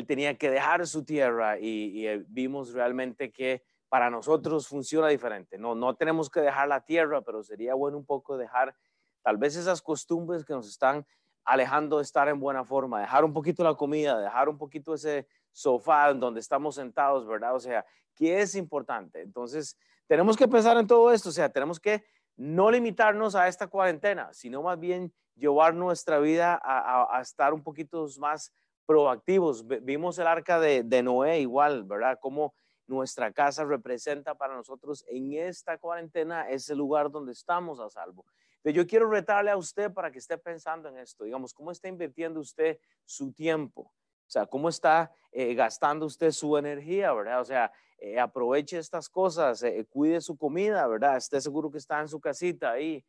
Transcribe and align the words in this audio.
él 0.00 0.06
tenía 0.06 0.36
que 0.36 0.50
dejar 0.50 0.86
su 0.86 1.04
tierra 1.04 1.58
y, 1.58 2.06
y 2.06 2.24
vimos 2.28 2.72
realmente 2.72 3.30
que 3.30 3.62
para 3.88 4.08
nosotros 4.08 4.68
funciona 4.68 5.08
diferente. 5.08 5.58
No, 5.58 5.74
no 5.74 5.94
tenemos 5.94 6.30
que 6.30 6.40
dejar 6.40 6.68
la 6.68 6.84
tierra, 6.84 7.22
pero 7.22 7.42
sería 7.42 7.74
bueno 7.74 7.98
un 7.98 8.06
poco 8.06 8.36
dejar 8.36 8.74
tal 9.22 9.36
vez 9.36 9.56
esas 9.56 9.82
costumbres 9.82 10.44
que 10.44 10.52
nos 10.52 10.68
están 10.68 11.04
alejando 11.44 11.96
de 11.96 12.04
estar 12.04 12.28
en 12.28 12.38
buena 12.38 12.64
forma, 12.64 13.00
dejar 13.00 13.24
un 13.24 13.32
poquito 13.32 13.64
la 13.64 13.74
comida, 13.74 14.20
dejar 14.20 14.48
un 14.48 14.58
poquito 14.58 14.94
ese 14.94 15.26
sofá 15.50 16.10
en 16.10 16.20
donde 16.20 16.40
estamos 16.40 16.76
sentados, 16.76 17.26
¿verdad? 17.26 17.54
O 17.54 17.60
sea, 17.60 17.84
¿qué 18.14 18.40
es 18.40 18.54
importante? 18.54 19.20
Entonces, 19.20 19.76
tenemos 20.06 20.36
que 20.36 20.46
pensar 20.46 20.76
en 20.76 20.86
todo 20.86 21.12
esto, 21.12 21.30
o 21.30 21.32
sea, 21.32 21.48
tenemos 21.48 21.80
que 21.80 22.04
no 22.36 22.70
limitarnos 22.70 23.34
a 23.34 23.48
esta 23.48 23.66
cuarentena, 23.66 24.32
sino 24.32 24.62
más 24.62 24.78
bien 24.78 25.12
llevar 25.34 25.74
nuestra 25.74 26.18
vida 26.20 26.60
a, 26.62 27.20
estar 27.20 27.52
un 27.52 27.62
poquito 27.62 28.06
más 28.18 28.52
proactivos. 28.90 29.64
Vimos 29.84 30.18
el 30.18 30.26
arca 30.26 30.58
de, 30.58 31.02
Noé 31.04 31.38
igual, 31.38 31.84
¿verdad? 31.84 32.18
Como 32.20 32.56
nuestra 32.88 33.30
casa 33.30 33.64
representa 33.64 34.34
para 34.34 34.56
nosotros 34.56 35.04
en 35.06 35.32
esta 35.34 35.78
cuarentena 35.78 36.50
ese 36.50 36.74
lugar 36.74 37.08
donde 37.08 37.30
estamos 37.30 37.78
a 37.78 37.88
salvo. 37.88 38.26
Pero 38.62 38.74
yo 38.74 38.88
quiero 38.88 39.08
retarle 39.08 39.52
a 39.52 39.56
usted 39.56 39.92
para 39.92 40.10
que 40.10 40.18
esté 40.18 40.36
pensando 40.38 40.88
en 40.88 40.98
esto, 40.98 41.22
digamos, 41.22 41.54
¿cómo 41.54 41.70
está 41.70 41.86
invirtiendo 41.86 42.40
usted 42.40 42.80
su 43.04 43.32
tiempo? 43.32 43.82
O 43.82 44.26
sea, 44.26 44.46
¿cómo 44.46 44.68
está 44.68 45.14
eh, 45.30 45.54
gastando 45.54 46.04
usted 46.04 46.32
su 46.32 46.56
energía, 46.56 47.12
verdad? 47.12 47.42
O 47.42 47.44
sea, 47.44 47.70
eh, 47.96 48.18
aproveche 48.18 48.76
estas 48.76 49.08
cosas, 49.08 49.62
eh, 49.62 49.86
cuide 49.88 50.20
su 50.20 50.36
comida, 50.36 50.84
¿verdad? 50.88 51.16
Esté 51.16 51.40
seguro 51.40 51.70
que 51.70 51.78
está 51.78 52.00
en 52.00 52.08
su 52.08 52.18
casita 52.18 52.72
ahí, 52.72 53.04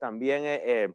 también 0.00 0.94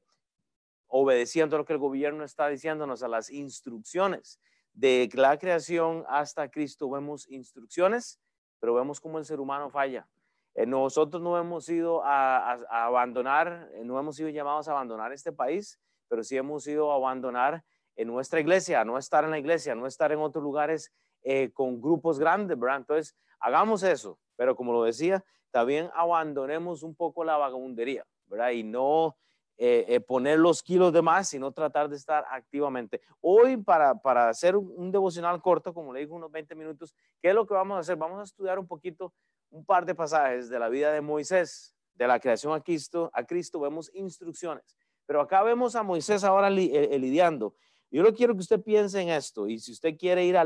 obedeciendo 0.92 1.58
lo 1.58 1.66
que 1.66 1.74
el 1.74 1.80
gobierno 1.80 2.24
está 2.24 2.48
diciéndonos 2.48 3.02
a 3.02 3.08
las 3.08 3.30
instrucciones. 3.30 4.40
De 4.74 5.10
la 5.14 5.38
creación 5.38 6.06
hasta 6.08 6.50
Cristo 6.50 6.90
vemos 6.90 7.28
instrucciones 7.30 8.20
pero 8.62 8.76
vemos 8.76 9.02
cómo 9.02 9.18
el 9.18 9.26
ser 9.26 9.42
humano 9.42 9.70
falla. 9.70 10.08
Eh, 10.54 10.66
nosotros 10.66 11.22
no 11.22 11.38
hemos 11.38 11.68
ido 11.68 12.04
a, 12.06 12.54
abandonar, 12.70 13.70
eh, 13.74 13.84
no 13.84 14.00
hemos 14.00 14.16
sido 14.16 14.30
llamados 14.30 14.68
a 14.68 14.72
abandonar 14.72 15.12
este 15.12 15.34
país, 15.34 15.80
pero 16.08 16.24
sí 16.24 16.38
hemos 16.38 16.66
ido 16.68 16.92
a 16.92 16.96
abandonar 16.96 17.64
en 17.96 18.08
nuestra 18.08 18.40
iglesia, 18.40 18.86
no 18.86 18.98
estar 18.98 19.24
en 19.24 19.32
la 19.32 19.40
iglesia, 19.40 19.76
no 19.76 19.88
estar 19.88 20.12
en 20.12 20.20
otros 20.20 20.44
lugares 20.44 20.94
eh, 21.24 21.52
con 21.52 21.82
grupos 21.82 22.20
grandes, 22.20 22.58
¿verdad? 22.58 22.78
Entonces, 22.78 23.16
hagamos 23.40 23.84
eso, 23.84 24.20
pero 24.36 24.56
como 24.56 24.74
lo 24.74 24.84
decía, 24.84 25.24
también 25.50 25.90
abandonemos 25.96 26.84
un 26.84 26.96
poco 26.96 27.24
la 27.24 27.38
vagabundería, 27.38 28.06
¿verdad? 28.28 28.52
Y 28.52 28.64
no 28.64 29.18
eh, 29.64 29.86
eh, 29.94 30.00
poner 30.00 30.40
los 30.40 30.64
kilos 30.64 30.92
de 30.92 31.04
más, 31.04 31.30
sino 31.30 31.52
tratar 31.52 31.88
de 31.88 31.96
estar 31.96 32.26
activamente. 32.32 33.00
Hoy, 33.20 33.58
para, 33.58 33.94
para 33.94 34.28
hacer 34.28 34.58
un, 34.58 34.92
devocional 34.92 35.40
corto, 35.40 35.72
como 35.72 35.94
le 35.94 36.00
digo, 36.00 36.16
unos 36.16 36.32
20 36.32 36.56
minutos, 36.56 36.96
¿qué 37.22 37.30
es 37.30 37.36
lo 37.36 37.46
que 37.46 37.54
vamos 37.54 37.78
a 37.78 37.82
hacer? 37.82 37.96
Vamos 37.96 38.20
a 38.20 38.24
estudiar 38.24 38.58
un 38.58 38.66
poquito, 38.66 39.14
un 39.52 39.64
par 39.64 39.86
de 39.86 39.94
pasajes 39.94 40.50
de 40.50 40.58
la 40.58 40.68
vida 40.68 40.92
de 40.92 41.02
Moisés, 41.02 41.76
de 41.94 42.08
la 42.08 42.20
creación 42.20 42.54
a 42.54 42.62
Cristo, 42.62 43.12
a 43.14 43.24
Cristo 43.24 43.60
vemos 43.60 43.92
instrucciones. 43.94 44.76
Pero 45.06 45.22
acá 45.22 45.44
vemos 45.44 45.76
a 45.76 45.84
Moisés 45.84 46.24
ahora 46.24 46.48
eh, 46.48 46.98
lidiando. 46.98 47.54
Yo 47.92 48.02
lo 48.02 48.16
quiero 48.16 48.34
que 48.34 48.40
usted 48.40 48.64
piense 48.64 49.00
en 49.00 49.10
esto, 49.10 49.48
y 49.48 49.60
si 49.60 49.74
usted 49.74 49.96
quiere 49.96 50.26
ir 50.26 50.38
a, 50.38 50.44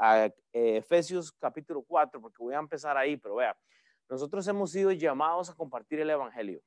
a 0.00 0.30
Efesios 0.54 1.30
capítulo 1.30 1.82
4, 1.82 2.22
porque 2.22 2.42
voy 2.42 2.54
a 2.54 2.58
empezar 2.58 2.96
ahí, 2.96 3.18
pero 3.18 3.34
vea, 3.34 3.54
nosotros 4.08 4.48
hemos 4.48 4.70
sido 4.70 4.92
llamados 4.92 5.50
a 5.50 5.54
compartir 5.54 6.00
el 6.00 6.08
Evangelio. 6.08 6.62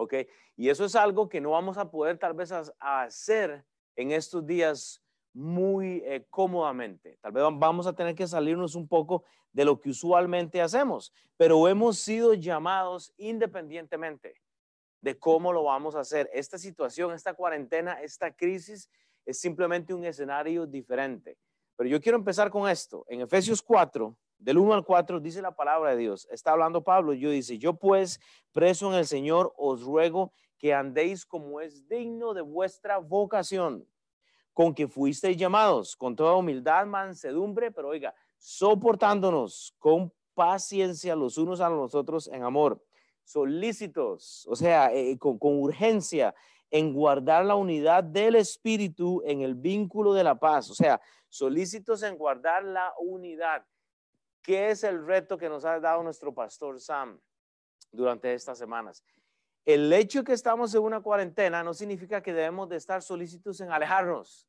¿Ok? 0.00 0.14
Y 0.56 0.70
eso 0.70 0.84
es 0.84 0.96
algo 0.96 1.28
que 1.28 1.40
no 1.40 1.50
vamos 1.50 1.76
a 1.76 1.90
poder 1.90 2.18
tal 2.18 2.32
vez 2.32 2.52
hacer 2.78 3.64
en 3.96 4.12
estos 4.12 4.46
días 4.46 5.02
muy 5.34 6.02
eh, 6.06 6.26
cómodamente. 6.30 7.18
Tal 7.20 7.32
vez 7.32 7.44
vamos 7.52 7.86
a 7.86 7.92
tener 7.92 8.14
que 8.14 8.26
salirnos 8.26 8.74
un 8.74 8.88
poco 8.88 9.24
de 9.52 9.64
lo 9.64 9.78
que 9.78 9.90
usualmente 9.90 10.62
hacemos, 10.62 11.12
pero 11.36 11.68
hemos 11.68 11.98
sido 11.98 12.34
llamados 12.34 13.12
independientemente 13.18 14.34
de 15.02 15.18
cómo 15.18 15.52
lo 15.52 15.64
vamos 15.64 15.94
a 15.94 16.00
hacer. 16.00 16.30
Esta 16.32 16.56
situación, 16.56 17.12
esta 17.12 17.34
cuarentena, 17.34 18.00
esta 18.00 18.32
crisis 18.32 18.88
es 19.26 19.38
simplemente 19.38 19.92
un 19.92 20.04
escenario 20.04 20.66
diferente. 20.66 21.36
Pero 21.76 21.90
yo 21.90 22.00
quiero 22.00 22.16
empezar 22.16 22.50
con 22.50 22.68
esto. 22.68 23.04
En 23.08 23.20
Efesios 23.20 23.60
4, 23.62 24.16
del 24.40 24.58
1 24.58 24.74
al 24.74 24.84
4 24.84 25.20
dice 25.20 25.42
la 25.42 25.54
palabra 25.54 25.90
de 25.90 25.98
Dios. 25.98 26.26
Está 26.30 26.52
hablando 26.52 26.82
Pablo. 26.82 27.12
Yo 27.12 27.30
dice, 27.30 27.58
yo 27.58 27.74
pues, 27.74 28.20
preso 28.52 28.90
en 28.90 28.98
el 28.98 29.06
Señor, 29.06 29.52
os 29.56 29.82
ruego 29.82 30.32
que 30.58 30.74
andéis 30.74 31.24
como 31.24 31.60
es 31.60 31.86
digno 31.88 32.34
de 32.34 32.40
vuestra 32.40 32.98
vocación, 32.98 33.86
con 34.52 34.74
que 34.74 34.88
fuisteis 34.88 35.36
llamados, 35.36 35.94
con 35.94 36.16
toda 36.16 36.34
humildad, 36.34 36.86
mansedumbre, 36.86 37.70
pero 37.70 37.88
oiga, 37.88 38.14
soportándonos 38.38 39.74
con 39.78 40.12
paciencia 40.34 41.14
los 41.14 41.38
unos 41.38 41.60
a 41.60 41.68
los 41.68 41.94
otros 41.94 42.28
en 42.28 42.42
amor, 42.42 42.82
solícitos, 43.24 44.46
o 44.48 44.56
sea, 44.56 44.92
eh, 44.92 45.18
con, 45.18 45.38
con 45.38 45.58
urgencia 45.60 46.34
en 46.70 46.92
guardar 46.92 47.44
la 47.44 47.56
unidad 47.56 48.04
del 48.04 48.36
Espíritu 48.36 49.22
en 49.24 49.42
el 49.42 49.54
vínculo 49.54 50.14
de 50.14 50.24
la 50.24 50.38
paz, 50.38 50.70
o 50.70 50.74
sea, 50.74 51.00
solícitos 51.28 52.02
en 52.02 52.16
guardar 52.16 52.64
la 52.64 52.92
unidad. 52.98 53.64
¿Qué 54.42 54.70
es 54.70 54.84
el 54.84 55.06
reto 55.06 55.36
que 55.36 55.48
nos 55.48 55.64
ha 55.64 55.78
dado 55.80 56.02
nuestro 56.02 56.32
pastor 56.32 56.80
Sam 56.80 57.20
durante 57.92 58.32
estas 58.32 58.58
semanas? 58.58 59.04
El 59.64 59.92
hecho 59.92 60.24
que 60.24 60.32
estamos 60.32 60.74
en 60.74 60.82
una 60.82 61.00
cuarentena 61.02 61.62
no 61.62 61.74
significa 61.74 62.22
que 62.22 62.32
debemos 62.32 62.68
de 62.68 62.76
estar 62.76 63.02
solícitos 63.02 63.60
en 63.60 63.70
alejarnos. 63.70 64.48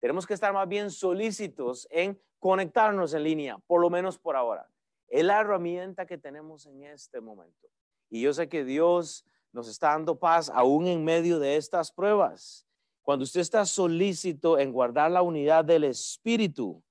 Tenemos 0.00 0.26
que 0.26 0.34
estar 0.34 0.52
más 0.52 0.68
bien 0.68 0.90
solícitos 0.90 1.88
en 1.90 2.20
conectarnos 2.38 3.14
en 3.14 3.24
línea, 3.24 3.58
por 3.66 3.80
lo 3.80 3.88
menos 3.90 4.18
por 4.18 4.36
ahora. 4.36 4.68
Es 5.08 5.24
la 5.24 5.40
herramienta 5.40 6.06
que 6.06 6.18
tenemos 6.18 6.66
en 6.66 6.84
este 6.84 7.20
momento. 7.20 7.68
Y 8.10 8.20
yo 8.22 8.32
sé 8.32 8.48
que 8.48 8.64
Dios 8.64 9.24
nos 9.52 9.68
está 9.68 9.88
dando 9.88 10.18
paz 10.18 10.50
aún 10.54 10.86
en 10.86 11.04
medio 11.04 11.38
de 11.38 11.56
estas 11.56 11.90
pruebas. 11.90 12.66
Cuando 13.02 13.24
usted 13.24 13.40
está 13.40 13.64
solícito 13.64 14.58
en 14.58 14.72
guardar 14.72 15.10
la 15.10 15.22
unidad 15.22 15.64
del 15.64 15.84
Espíritu, 15.84 16.82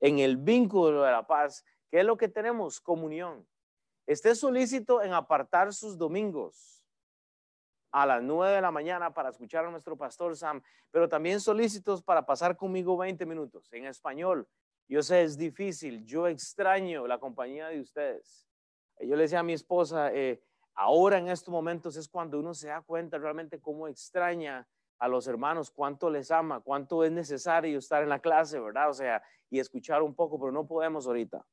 en 0.00 0.18
el 0.18 0.36
vínculo 0.36 1.02
de 1.02 1.12
la 1.12 1.26
paz, 1.26 1.64
¿Qué 1.92 2.00
es 2.00 2.06
lo 2.06 2.16
que 2.16 2.28
tenemos? 2.28 2.80
Comunión. 2.80 3.46
Esté 4.06 4.34
solícito 4.34 5.02
en 5.02 5.12
apartar 5.12 5.74
sus 5.74 5.98
domingos 5.98 6.82
a 7.90 8.06
las 8.06 8.22
nueve 8.22 8.54
de 8.54 8.62
la 8.62 8.70
mañana 8.70 9.12
para 9.12 9.28
escuchar 9.28 9.66
a 9.66 9.70
nuestro 9.70 9.94
pastor 9.94 10.34
Sam, 10.34 10.62
pero 10.90 11.06
también 11.06 11.38
solícitos 11.38 12.02
para 12.02 12.24
pasar 12.24 12.56
conmigo 12.56 12.96
20 12.96 13.26
minutos 13.26 13.70
en 13.74 13.84
español. 13.84 14.48
Yo 14.88 15.02
sé, 15.02 15.22
es 15.22 15.36
difícil, 15.36 16.02
yo 16.06 16.26
extraño 16.28 17.06
la 17.06 17.18
compañía 17.18 17.68
de 17.68 17.80
ustedes. 17.82 18.48
Yo 18.98 19.14
le 19.14 19.24
decía 19.24 19.40
a 19.40 19.42
mi 19.42 19.52
esposa, 19.52 20.10
eh, 20.14 20.42
ahora 20.74 21.18
en 21.18 21.28
estos 21.28 21.52
momentos 21.52 21.96
es 21.96 22.08
cuando 22.08 22.38
uno 22.38 22.54
se 22.54 22.68
da 22.68 22.80
cuenta 22.80 23.18
realmente 23.18 23.60
cómo 23.60 23.86
extraña 23.86 24.66
a 25.02 25.08
los 25.08 25.26
hermanos, 25.26 25.68
cuánto 25.68 26.08
les 26.08 26.30
ama, 26.30 26.60
cuánto 26.60 27.02
es 27.02 27.10
necesario 27.10 27.76
estar 27.76 28.04
en 28.04 28.08
la 28.08 28.20
clase, 28.20 28.60
¿verdad? 28.60 28.88
O 28.88 28.94
sea, 28.94 29.20
y 29.50 29.58
escuchar 29.58 30.00
un 30.00 30.14
poco, 30.14 30.38
pero 30.38 30.52
no 30.52 30.64
podemos 30.64 31.08
ahorita. 31.08 31.44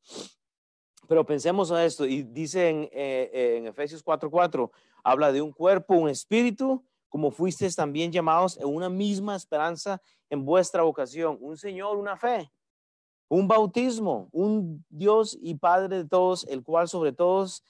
Pero 1.07 1.25
pensemos 1.25 1.71
en 1.71 1.77
esto, 1.77 2.05
y 2.05 2.21
dice 2.21 2.69
en, 2.69 2.89
eh, 2.91 3.57
en 3.57 3.65
Efesios 3.65 4.03
4:4, 4.03 4.69
habla 5.03 5.31
de 5.31 5.41
un 5.41 5.51
cuerpo, 5.51 5.95
un 5.95 6.09
espíritu, 6.09 6.85
como 7.09 7.31
fuisteis 7.31 7.75
también 7.75 8.11
llamados 8.11 8.55
en 8.55 8.67
una 8.67 8.87
misma 8.87 9.35
esperanza 9.35 9.99
en 10.29 10.45
vuestra 10.45 10.83
vocación, 10.83 11.35
un 11.41 11.57
Señor, 11.57 11.97
una 11.97 12.17
fe, 12.17 12.51
un 13.29 13.47
bautismo, 13.47 14.29
un 14.31 14.85
Dios 14.89 15.35
y 15.41 15.55
Padre 15.55 16.03
de 16.03 16.05
todos, 16.07 16.45
el 16.49 16.61
cual 16.61 16.87
sobre 16.87 17.13
todos 17.13 17.63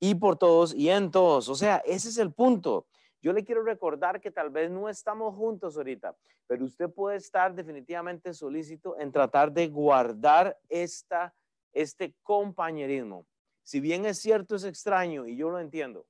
y 0.00 0.16
por 0.16 0.36
todos 0.36 0.74
y 0.74 0.88
en 0.88 1.12
todos. 1.12 1.48
O 1.48 1.54
sea, 1.54 1.76
ese 1.86 2.08
es 2.08 2.18
el 2.18 2.32
punto. 2.32 2.88
Yo 3.24 3.32
le 3.32 3.42
quiero 3.42 3.62
recordar 3.62 4.20
que 4.20 4.30
tal 4.30 4.50
vez 4.50 4.70
no 4.70 4.86
estamos 4.86 5.34
juntos 5.34 5.78
ahorita, 5.78 6.14
pero 6.46 6.66
usted 6.66 6.90
puede 6.90 7.16
estar 7.16 7.54
definitivamente 7.54 8.34
solícito 8.34 8.98
en 8.98 9.10
tratar 9.10 9.50
de 9.50 9.66
guardar 9.68 10.58
esta, 10.68 11.34
este 11.72 12.14
compañerismo. 12.22 13.26
Si 13.62 13.80
bien 13.80 14.04
es 14.04 14.18
cierto, 14.18 14.56
es 14.56 14.64
extraño 14.64 15.26
y 15.26 15.38
yo 15.38 15.48
lo 15.48 15.58
entiendo, 15.58 16.06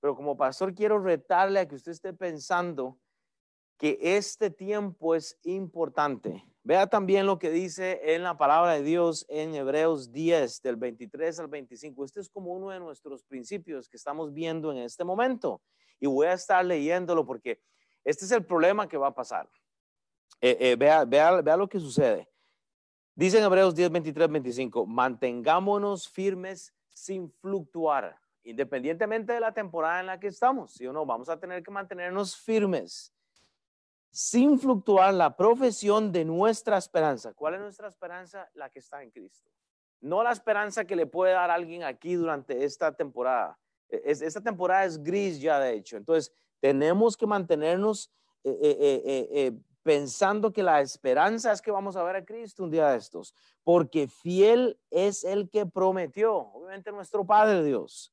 pero 0.00 0.16
como 0.16 0.34
pastor 0.34 0.74
quiero 0.74 0.98
retarle 0.98 1.60
a 1.60 1.68
que 1.68 1.74
usted 1.74 1.92
esté 1.92 2.14
pensando 2.14 2.98
que 3.76 3.98
este 4.00 4.48
tiempo 4.48 5.14
es 5.14 5.38
importante. 5.42 6.42
Vea 6.62 6.86
también 6.86 7.26
lo 7.26 7.38
que 7.38 7.50
dice 7.50 8.00
en 8.14 8.22
la 8.22 8.38
palabra 8.38 8.72
de 8.72 8.82
Dios 8.82 9.26
en 9.28 9.54
Hebreos 9.54 10.10
10, 10.10 10.62
del 10.62 10.76
23 10.76 11.38
al 11.40 11.48
25. 11.48 12.02
Este 12.02 12.20
es 12.20 12.30
como 12.30 12.54
uno 12.54 12.70
de 12.70 12.80
nuestros 12.80 13.24
principios 13.24 13.90
que 13.90 13.98
estamos 13.98 14.32
viendo 14.32 14.72
en 14.72 14.78
este 14.78 15.04
momento 15.04 15.60
y 16.04 16.06
voy 16.06 16.26
a 16.26 16.34
estar 16.34 16.62
leyéndolo 16.62 17.24
porque 17.24 17.62
este 18.04 18.26
es 18.26 18.30
el 18.32 18.44
problema 18.44 18.86
que 18.86 18.98
va 18.98 19.06
a 19.06 19.14
pasar. 19.14 19.48
Eh, 20.38 20.54
eh, 20.60 20.76
vea, 20.76 21.06
vea, 21.06 21.40
vea 21.40 21.56
lo 21.56 21.66
que 21.66 21.80
sucede. 21.80 22.28
Dice 23.14 23.38
en 23.38 23.44
Hebreos 23.44 23.74
10, 23.74 23.90
23, 23.90 24.30
25, 24.30 24.84
mantengámonos 24.84 26.06
firmes 26.06 26.74
sin 26.92 27.30
fluctuar, 27.30 28.20
independientemente 28.42 29.32
de 29.32 29.40
la 29.40 29.54
temporada 29.54 30.00
en 30.00 30.06
la 30.06 30.20
que 30.20 30.26
estamos, 30.26 30.74
¿sí 30.74 30.86
o 30.86 30.92
no? 30.92 31.06
Vamos 31.06 31.30
a 31.30 31.40
tener 31.40 31.62
que 31.62 31.70
mantenernos 31.70 32.36
firmes, 32.36 33.14
sin 34.10 34.58
fluctuar 34.58 35.14
la 35.14 35.34
profesión 35.34 36.12
de 36.12 36.26
nuestra 36.26 36.76
esperanza. 36.76 37.32
¿Cuál 37.32 37.54
es 37.54 37.60
nuestra 37.60 37.88
esperanza? 37.88 38.50
La 38.52 38.68
que 38.68 38.80
está 38.80 39.02
en 39.02 39.10
Cristo. 39.10 39.50
No 40.02 40.22
la 40.22 40.32
esperanza 40.32 40.84
que 40.84 40.96
le 40.96 41.06
puede 41.06 41.32
dar 41.32 41.50
alguien 41.50 41.82
aquí 41.82 42.12
durante 42.12 42.62
esta 42.62 42.94
temporada. 42.94 43.58
E, 44.04 44.10
esta 44.10 44.40
temporada 44.40 44.84
es 44.84 45.02
gris 45.02 45.40
ya, 45.40 45.58
de 45.58 45.74
hecho. 45.74 45.96
Entonces, 45.96 46.32
tenemos 46.60 47.16
que 47.16 47.26
mantenernos 47.26 48.10
eh, 48.42 48.56
eh, 48.62 49.28
eh, 49.32 49.52
pensando 49.82 50.52
que 50.52 50.62
la 50.62 50.80
esperanza 50.80 51.52
es 51.52 51.60
que 51.60 51.70
vamos 51.70 51.96
a 51.96 52.02
ver 52.02 52.16
a 52.16 52.24
Cristo 52.24 52.64
un 52.64 52.70
día 52.70 52.90
de 52.90 52.98
estos, 52.98 53.34
porque 53.62 54.08
fiel 54.08 54.78
es 54.90 55.24
el 55.24 55.50
que 55.50 55.66
prometió, 55.66 56.36
obviamente 56.36 56.90
nuestro 56.90 57.24
Padre 57.26 57.62
Dios. 57.62 58.12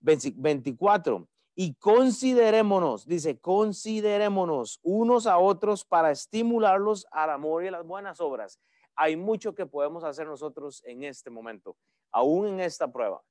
24 0.00 1.26
y 1.58 1.74
considerémonos, 1.74 3.06
dice, 3.06 3.40
considerémonos 3.40 4.78
unos 4.82 5.26
a 5.26 5.38
otros 5.38 5.84
para 5.84 6.10
estimularlos 6.10 7.06
al 7.10 7.30
amor 7.30 7.64
y 7.64 7.68
a 7.68 7.70
las 7.70 7.86
buenas 7.86 8.20
obras. 8.20 8.60
Hay 8.94 9.16
mucho 9.16 9.54
que 9.54 9.64
podemos 9.64 10.04
hacer 10.04 10.26
nosotros 10.26 10.82
en 10.84 11.02
este 11.02 11.30
momento, 11.30 11.76
aún 12.12 12.46
en 12.46 12.60
esta 12.60 12.92
prueba. 12.92 13.22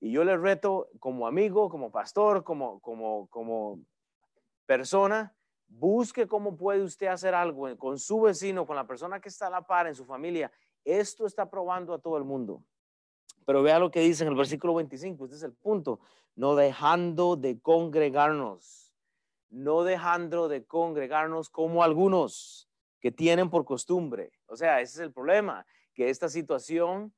Y 0.00 0.12
yo 0.12 0.24
les 0.24 0.40
reto 0.40 0.88
como 0.98 1.26
amigo, 1.26 1.68
como 1.68 1.90
pastor, 1.90 2.42
como, 2.42 2.80
como, 2.80 3.28
como 3.28 3.80
persona, 4.66 5.34
busque 5.68 6.26
cómo 6.26 6.56
puede 6.56 6.82
usted 6.82 7.06
hacer 7.08 7.34
algo 7.34 7.76
con 7.76 7.98
su 7.98 8.22
vecino, 8.22 8.66
con 8.66 8.76
la 8.76 8.86
persona 8.86 9.20
que 9.20 9.28
está 9.28 9.48
a 9.48 9.50
la 9.50 9.66
par 9.66 9.86
en 9.86 9.94
su 9.94 10.04
familia. 10.04 10.50
Esto 10.84 11.26
está 11.26 11.50
probando 11.50 11.92
a 11.92 11.98
todo 11.98 12.16
el 12.16 12.24
mundo. 12.24 12.62
Pero 13.44 13.62
vea 13.62 13.78
lo 13.78 13.90
que 13.90 14.00
dice 14.00 14.24
en 14.24 14.30
el 14.30 14.36
versículo 14.36 14.74
25, 14.74 15.24
este 15.24 15.36
es 15.36 15.42
el 15.42 15.52
punto 15.52 16.00
no 16.40 16.54
dejando 16.54 17.36
de 17.36 17.60
congregarnos, 17.60 18.94
no 19.50 19.82
dejando 19.82 20.48
de 20.48 20.64
congregarnos 20.64 21.50
como 21.50 21.82
algunos 21.82 22.68
que 23.00 23.10
tienen 23.10 23.50
por 23.50 23.64
costumbre. 23.64 24.32
O 24.46 24.56
sea, 24.56 24.80
ese 24.80 24.94
es 24.94 25.00
el 25.00 25.12
problema, 25.12 25.66
que 25.92 26.08
esta 26.08 26.28
situación 26.28 27.12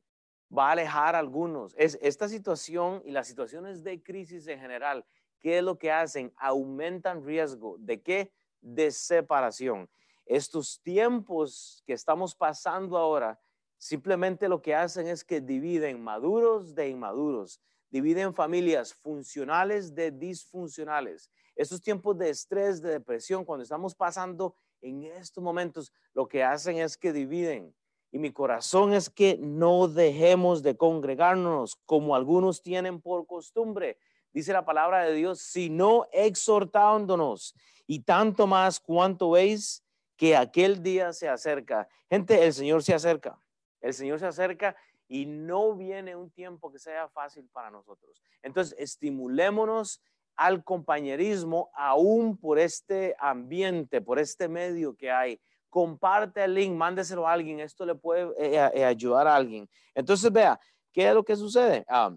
va 0.57 0.69
a 0.69 0.73
alejar 0.73 1.15
a 1.15 1.19
algunos. 1.19 1.75
Es 1.77 1.99
esta 2.03 2.29
situación 2.29 3.03
y 3.05 3.11
las 3.11 3.27
situaciones 3.27 3.83
de 3.83 4.03
crisis 4.03 4.47
en 4.47 4.61
general, 4.61 5.05
¿qué 5.41 5.59
es 5.59 5.65
lo 5.65 5.79
que 5.79 5.91
hacen? 5.91 6.33
Aumentan 6.37 7.25
riesgo. 7.25 7.77
¿De 7.79 8.03
qué? 8.03 8.33
De 8.61 8.91
separación. 8.91 9.89
Estos 10.27 10.81
tiempos 10.83 11.83
que 11.87 11.93
estamos 11.93 12.35
pasando 12.35 12.97
ahora, 12.97 13.41
simplemente 13.77 14.49
lo 14.49 14.63
que 14.63 14.75
hacen 14.75 15.09
es 15.09 15.25
que 15.25 15.41
dividen 15.41 16.03
maduros 16.03 16.75
de 16.75 16.89
inmaduros 16.89 17.61
dividen 17.93 18.35
familias 18.35 18.95
funcionales 18.95 19.95
de 19.95 20.11
disfuncionales. 20.11 21.31
Estos 21.55 21.83
tiempos 21.83 22.17
de 22.17 22.31
estrés, 22.31 22.81
de 22.81 22.93
depresión, 22.93 23.45
cuando 23.45 23.63
estamos 23.63 23.95
pasando 23.95 24.57
en 24.81 25.05
estos 25.05 25.45
momentos, 25.45 25.93
lo 26.15 26.27
que 26.27 26.43
hacen 26.43 26.79
es 26.79 26.97
que 26.97 27.13
dividen. 27.13 27.75
Y 28.13 28.19
mi 28.19 28.31
corazón 28.31 28.93
es 28.93 29.09
que 29.09 29.39
no 29.41 29.89
dejemos 29.89 30.63
de 30.63 30.77
congregarnos 30.77 31.77
como 31.87 32.15
algunos 32.15 32.63
tienen 32.63 33.01
por 33.01 33.27
costumbre, 33.27 33.99
dice 34.35 34.53
la 34.53 34.67
palabra 34.67 35.05
de 35.05 35.15
Dios, 35.15 35.41
sino 35.41 36.07
exhortándonos. 36.13 37.55
Y 37.87 38.01
tanto 38.01 38.47
más 38.47 38.79
cuanto 38.79 39.31
veis 39.31 39.83
que 40.17 40.37
aquel 40.37 40.83
día 40.83 41.13
se 41.15 41.29
acerca. 41.29 41.89
Gente, 42.11 42.45
el 42.45 42.53
Señor 42.53 42.83
se 42.83 42.95
acerca. 42.95 43.39
El 43.81 43.95
Señor 43.95 44.21
se 44.21 44.27
acerca 44.27 44.77
y 45.09 45.27
no 45.27 45.75
viene 45.75 46.15
un 46.15 46.31
tiempo 46.31 46.71
que 46.71 46.79
sea 46.79 47.09
fácil 47.09 47.49
para 47.53 47.71
nosotros. 47.71 48.23
Entonces, 48.43 48.77
estimulémonos 48.79 50.03
al 50.37 50.65
compañerismo 50.65 51.71
aún 51.75 52.37
por 52.37 52.59
este 52.59 53.17
ambiente, 53.19 54.01
por 54.01 54.19
este 54.19 54.49
medio 54.49 54.95
que 54.97 55.11
hay. 55.11 55.41
Comparte 55.73 56.45
el 56.45 56.53
link, 56.53 56.75
mándeselo 56.75 57.27
a 57.27 57.33
alguien, 57.33 57.59
esto 57.61 57.87
le 57.87 57.95
puede 57.95 58.25
eh, 58.37 58.71
eh, 58.75 58.85
ayudar 58.85 59.27
a 59.27 59.35
alguien. 59.35 59.67
Entonces, 59.95 60.31
vea, 60.31 60.61
¿qué 60.93 61.09
es 61.09 61.15
lo 61.15 61.25
que 61.25 61.35
sucede? 61.35 61.83
Ah, 61.89 62.15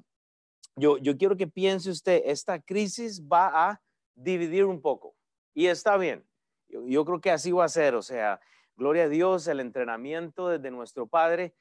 yo, 0.75 0.97
yo 0.97 1.15
quiero 1.17 1.37
que 1.37 1.47
piense 1.47 1.89
usted, 1.89 2.21
esta 2.25 2.59
crisis 2.59 3.21
va 3.21 3.69
a 3.69 3.81
dividir 4.13 4.65
un 4.65 4.81
poco 4.81 5.15
y 5.53 5.67
está 5.67 5.95
bien. 5.95 6.27
Yo, 6.67 7.05
creo 7.05 7.21
que 7.21 7.31
así 7.31 7.53
va 7.53 7.63
a 7.63 7.69
ser, 7.69 7.95
o 7.95 8.01
sea, 8.01 8.41
gloria 8.75 9.03
a 9.03 9.09
Dios, 9.09 9.47
el 9.47 9.61
entrenamiento 9.61 10.49
desde 10.49 10.69
nuestro 10.69 11.07
Padre 11.07 11.55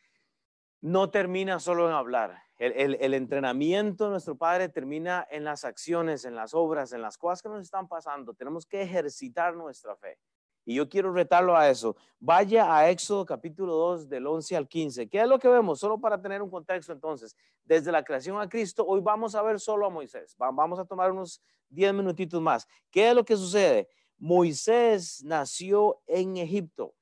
no 0.81 1.11
termina 1.11 1.61
solo 1.61 1.88
en 1.88 1.94
hablar. 1.94 2.43
El, 2.58 3.14
entrenamiento 3.14 4.05
de 4.05 4.11
nuestro 4.11 4.37
Padre 4.37 4.69
termina 4.69 5.26
en 5.31 5.44
las 5.44 5.64
acciones, 5.64 6.25
en 6.25 6.35
las 6.35 6.55
obras, 6.55 6.93
en 6.93 7.02
las 7.02 7.17
cosas 7.19 7.43
que 7.43 7.49
nos 7.49 7.62
están 7.62 7.87
pasando. 7.87 8.35
Tenemos 8.35 8.67
que 8.67 8.82
ejercitar 8.82 9.55
nuestra 9.55 9.96
fe. 9.96 10.19
Y 10.64 10.75
yo 10.75 10.88
quiero 10.88 11.12
retarlo 11.12 11.56
a 11.56 11.69
eso. 11.69 11.96
Vaya 12.19 12.75
a 12.75 12.88
Éxodo 12.88 13.26
capítulo 13.26 13.75
2 13.75 14.08
del 14.08 14.26
11 14.26 14.56
al 14.56 14.69
15. 14.69 15.08
¿Qué 15.08 15.20
es 15.20 15.28
lo 15.28 15.38
que 15.38 15.49
vemos? 15.49 15.78
Solo 15.78 15.99
para 15.99 16.20
tener 16.20 16.40
un 16.40 16.50
contexto 16.50 16.93
entonces. 16.93 17.37
Desde 17.64 17.93
la 17.93 18.02
creación 18.02 18.40
a 18.40 18.49
Cristo, 18.49 18.84
hoy 18.87 19.00
vamos 19.00 19.34
a 19.34 19.43
ver 19.43 19.61
solo 19.61 19.87
a 19.87 19.90
Moisés. 19.90 20.34
Vamos 20.38 20.78
a 20.78 20.84
tomar 20.84 21.12
unos 21.12 21.40
10 21.69 21.93
minutitos 21.94 22.40
más. 22.40 22.66
¿Qué 22.90 23.11
es 23.11 23.14
lo 23.14 23.25
que 23.25 23.37
sucede? 23.37 23.88
Moisés 24.16 25.22
nació 25.25 26.00
en 26.06 26.37
Egipto. 26.38 26.94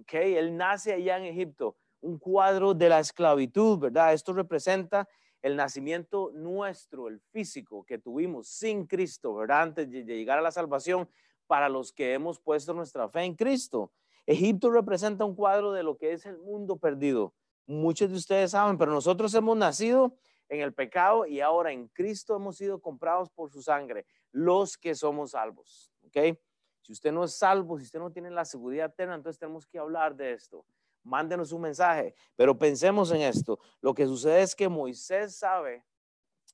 ¿okay? 0.00 0.36
Él 0.36 0.56
nace 0.56 0.94
allá 0.94 1.18
en 1.18 1.24
Egipto 1.24 1.76
un 2.00 2.18
cuadro 2.18 2.74
de 2.74 2.88
la 2.88 2.98
esclavitud, 2.98 3.78
¿verdad? 3.78 4.12
Esto 4.12 4.32
representa 4.32 5.08
el 5.40 5.56
nacimiento 5.56 6.30
nuestro, 6.34 7.08
el 7.08 7.20
físico 7.20 7.84
que 7.84 7.98
tuvimos 7.98 8.48
sin 8.48 8.86
Cristo, 8.86 9.34
¿verdad? 9.34 9.62
Antes 9.62 9.90
de 9.90 10.04
llegar 10.04 10.38
a 10.38 10.42
la 10.42 10.50
salvación 10.50 11.08
para 11.46 11.68
los 11.68 11.92
que 11.92 12.14
hemos 12.14 12.38
puesto 12.40 12.74
nuestra 12.74 13.08
fe 13.08 13.22
en 13.22 13.34
Cristo. 13.34 13.92
Egipto 14.26 14.70
representa 14.70 15.24
un 15.24 15.34
cuadro 15.34 15.72
de 15.72 15.82
lo 15.82 15.96
que 15.96 16.12
es 16.12 16.26
el 16.26 16.38
mundo 16.38 16.76
perdido. 16.76 17.34
Muchos 17.66 18.10
de 18.10 18.16
ustedes 18.16 18.52
saben, 18.52 18.78
pero 18.78 18.92
nosotros 18.92 19.34
hemos 19.34 19.56
nacido 19.56 20.16
en 20.48 20.60
el 20.60 20.72
pecado 20.72 21.26
y 21.26 21.40
ahora 21.40 21.72
en 21.72 21.88
Cristo 21.88 22.36
hemos 22.36 22.56
sido 22.56 22.80
comprados 22.80 23.30
por 23.30 23.50
su 23.50 23.62
sangre, 23.62 24.06
los 24.30 24.76
que 24.76 24.94
somos 24.94 25.32
salvos, 25.32 25.92
¿ok? 26.02 26.38
Si 26.82 26.92
usted 26.92 27.12
no 27.12 27.24
es 27.24 27.34
salvo, 27.36 27.78
si 27.78 27.84
usted 27.84 28.00
no 28.00 28.10
tiene 28.10 28.30
la 28.30 28.44
seguridad 28.44 28.86
eterna, 28.90 29.14
entonces 29.14 29.38
tenemos 29.38 29.66
que 29.66 29.78
hablar 29.78 30.16
de 30.16 30.32
esto 30.32 30.64
mándenos 31.04 31.52
un 31.52 31.62
mensaje. 31.62 32.14
Pero 32.36 32.56
pensemos 32.56 33.10
en 33.12 33.22
esto. 33.22 33.58
Lo 33.80 33.94
que 33.94 34.06
sucede 34.06 34.42
es 34.42 34.54
que 34.54 34.68
Moisés 34.68 35.36
sabe 35.36 35.84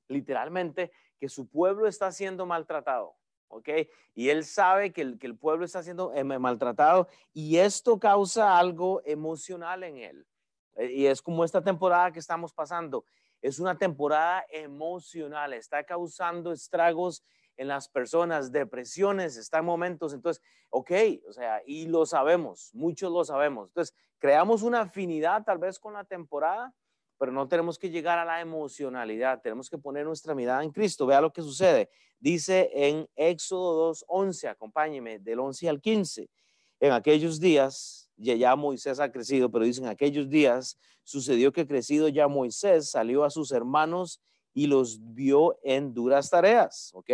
literalmente 0.08 0.90
que 1.18 1.28
su 1.28 1.48
pueblo 1.48 1.86
está 1.86 2.10
siendo 2.12 2.46
maltratado. 2.46 3.16
¿Ok? 3.48 3.68
Y 4.14 4.30
él 4.30 4.44
sabe 4.44 4.92
que 4.92 5.02
el, 5.02 5.18
que 5.18 5.26
el 5.26 5.36
pueblo 5.36 5.64
está 5.64 5.82
siendo 5.82 6.12
eh, 6.14 6.24
maltratado 6.24 7.08
y 7.32 7.58
esto 7.58 7.98
causa 7.98 8.58
algo 8.58 9.02
emocional 9.04 9.84
en 9.84 9.98
él. 9.98 10.26
Eh, 10.76 10.92
y 10.92 11.06
es 11.06 11.20
como 11.20 11.44
esta 11.44 11.62
temporada 11.62 12.12
que 12.12 12.18
estamos 12.18 12.52
pasando. 12.52 13.04
Es 13.40 13.58
una 13.58 13.76
temporada 13.78 14.44
emocional, 14.50 15.52
está 15.52 15.84
causando 15.84 16.52
estragos 16.52 17.22
en 17.56 17.68
las 17.68 17.88
personas, 17.88 18.52
depresiones, 18.52 19.36
está 19.36 19.58
en 19.58 19.64
momentos, 19.64 20.14
entonces, 20.14 20.42
ok, 20.70 20.92
o 21.28 21.32
sea, 21.32 21.60
y 21.66 21.86
lo 21.88 22.06
sabemos, 22.06 22.70
muchos 22.72 23.12
lo 23.12 23.24
sabemos. 23.24 23.68
Entonces, 23.68 23.94
creamos 24.18 24.62
una 24.62 24.82
afinidad 24.82 25.44
tal 25.44 25.58
vez 25.58 25.78
con 25.78 25.92
la 25.92 26.04
temporada, 26.04 26.72
pero 27.18 27.32
no 27.32 27.48
tenemos 27.48 27.78
que 27.78 27.90
llegar 27.90 28.18
a 28.18 28.24
la 28.24 28.40
emocionalidad, 28.40 29.42
tenemos 29.42 29.68
que 29.68 29.76
poner 29.76 30.06
nuestra 30.06 30.34
mirada 30.34 30.62
en 30.62 30.70
Cristo. 30.70 31.04
Vea 31.04 31.20
lo 31.20 31.32
que 31.32 31.42
sucede. 31.42 31.90
Dice 32.20 32.70
en 32.72 33.08
Éxodo 33.16 33.92
2.11, 33.92 34.48
acompáñeme, 34.48 35.18
del 35.18 35.40
11 35.40 35.68
al 35.68 35.80
15. 35.80 36.30
En 36.80 36.92
aquellos 36.92 37.40
días, 37.40 38.08
ya, 38.16 38.34
ya 38.34 38.54
Moisés 38.54 39.00
ha 39.00 39.10
crecido, 39.10 39.50
pero 39.50 39.64
dicen, 39.64 39.84
en 39.84 39.90
aquellos 39.90 40.28
días 40.28 40.78
sucedió 41.02 41.52
que 41.52 41.66
crecido 41.66 42.08
ya 42.08 42.28
Moisés 42.28 42.90
salió 42.90 43.24
a 43.24 43.30
sus 43.30 43.50
hermanos 43.50 44.20
y 44.54 44.66
los 44.66 44.98
vio 45.14 45.58
en 45.62 45.94
duras 45.94 46.30
tareas, 46.30 46.90
¿ok? 46.94 47.10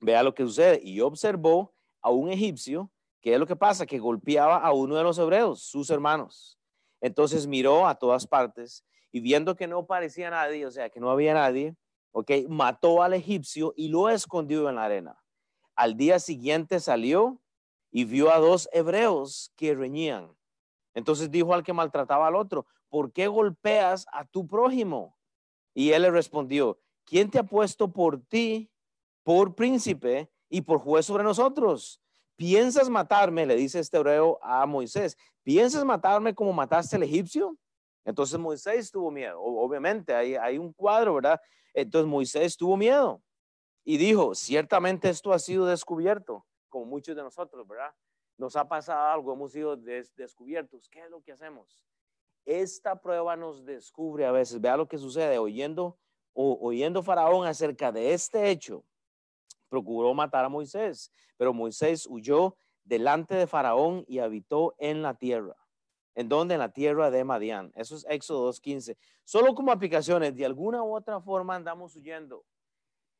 Vea 0.00 0.22
lo 0.22 0.34
que 0.34 0.42
sucede. 0.42 0.80
Y 0.82 1.00
observó 1.00 1.74
a 2.00 2.10
un 2.10 2.30
egipcio, 2.30 2.90
¿qué 3.20 3.34
es 3.34 3.38
lo 3.38 3.46
que 3.46 3.56
pasa? 3.56 3.86
Que 3.86 3.98
golpeaba 3.98 4.56
a 4.58 4.72
uno 4.72 4.96
de 4.96 5.02
los 5.04 5.18
hebreos, 5.18 5.62
sus 5.62 5.90
hermanos. 5.90 6.58
Entonces 7.00 7.46
miró 7.46 7.86
a 7.86 7.94
todas 7.94 8.26
partes 8.26 8.84
y 9.16 9.20
viendo 9.20 9.56
que 9.56 9.66
no 9.66 9.86
parecía 9.86 10.28
nadie, 10.28 10.66
o 10.66 10.70
sea, 10.70 10.90
que 10.90 11.00
no 11.00 11.10
había 11.10 11.32
nadie, 11.32 11.74
¿ok? 12.12 12.30
Mató 12.50 13.02
al 13.02 13.14
egipcio 13.14 13.72
y 13.74 13.88
lo 13.88 14.10
escondió 14.10 14.68
en 14.68 14.74
la 14.74 14.84
arena. 14.84 15.18
Al 15.74 15.96
día 15.96 16.18
siguiente 16.18 16.80
salió 16.80 17.40
y 17.90 18.04
vio 18.04 18.30
a 18.30 18.38
dos 18.38 18.68
hebreos 18.72 19.54
que 19.56 19.74
reñían. 19.74 20.36
Entonces 20.92 21.30
dijo 21.30 21.54
al 21.54 21.62
que 21.62 21.72
maltrataba 21.72 22.26
al 22.26 22.36
otro, 22.36 22.66
¿por 22.90 23.10
qué 23.10 23.26
golpeas 23.26 24.06
a 24.12 24.26
tu 24.26 24.46
prójimo? 24.46 25.16
Y 25.72 25.92
él 25.92 26.02
le 26.02 26.10
respondió, 26.10 26.78
¿quién 27.06 27.30
te 27.30 27.38
ha 27.38 27.44
puesto 27.44 27.90
por 27.90 28.20
ti 28.20 28.70
por 29.22 29.54
príncipe 29.54 30.30
y 30.50 30.60
por 30.60 30.78
juez 30.78 31.06
sobre 31.06 31.24
nosotros. 31.24 32.02
¿Piensas 32.36 32.90
matarme? 32.90 33.46
Le 33.46 33.56
dice 33.56 33.78
este 33.78 33.96
hebreo 33.96 34.38
a 34.42 34.66
Moisés. 34.66 35.16
¿Piensas 35.42 35.86
matarme 35.86 36.34
como 36.34 36.52
mataste 36.52 36.96
al 36.96 37.04
egipcio? 37.04 37.56
Entonces 38.06 38.38
Moisés 38.38 38.90
tuvo 38.90 39.10
miedo. 39.10 39.38
Obviamente 39.42 40.14
hay, 40.14 40.56
un 40.56 40.72
cuadro, 40.72 41.16
¿verdad? 41.16 41.38
Entonces 41.74 42.08
Moisés 42.08 42.56
tuvo 42.56 42.78
miedo 42.78 43.20
y 43.84 43.98
dijo, 43.98 44.34
ciertamente 44.34 45.10
esto 45.10 45.34
ha 45.34 45.38
sido 45.38 45.66
descubierto, 45.66 46.46
como 46.70 46.86
muchos 46.86 47.14
de 47.14 47.22
nosotros, 47.22 47.68
¿verdad? 47.68 47.92
nos 48.38 48.56
ha 48.56 48.68
pasado 48.68 49.12
algo, 49.12 49.32
hemos 49.32 49.52
sido 49.52 49.76
descubiertos. 49.76 50.88
¿Qué 50.88 51.00
es 51.00 51.10
lo 51.10 51.22
que 51.22 51.32
hacemos? 51.32 51.84
Esta 52.44 53.00
prueba 53.00 53.36
nos 53.36 53.64
descubre 53.64 54.26
a 54.26 54.32
veces. 54.32 54.60
Vea 54.60 54.76
lo 54.76 54.88
que 54.88 54.98
sucede 54.98 55.38
oyendo 55.38 55.98
o, 56.32 56.58
oyendo 56.60 57.02
Faraón 57.02 57.46
acerca 57.46 57.90
de 57.90 58.12
este 58.12 58.50
hecho. 58.50 58.84
Procuró 59.68 60.14
matar 60.14 60.44
a 60.44 60.48
Moisés, 60.48 61.10
pero 61.36 61.52
Moisés 61.52 62.06
huyó 62.08 62.56
delante 62.84 63.34
de 63.34 63.46
Faraón 63.46 64.04
y 64.06 64.18
habitó 64.18 64.74
en 64.78 65.02
la 65.02 65.14
tierra. 65.14 65.56
¿En 66.16 66.28
donde 66.30 66.54
En 66.54 66.60
la 66.60 66.72
tierra 66.72 67.10
de 67.10 67.22
Madián. 67.24 67.72
Eso 67.76 67.94
es 67.94 68.06
Éxodo 68.08 68.50
2.15. 68.50 68.96
Solo 69.24 69.54
como 69.54 69.70
aplicaciones, 69.70 70.34
de 70.34 70.46
alguna 70.46 70.82
u 70.82 70.96
otra 70.96 71.20
forma 71.20 71.54
andamos 71.54 71.94
huyendo 71.94 72.44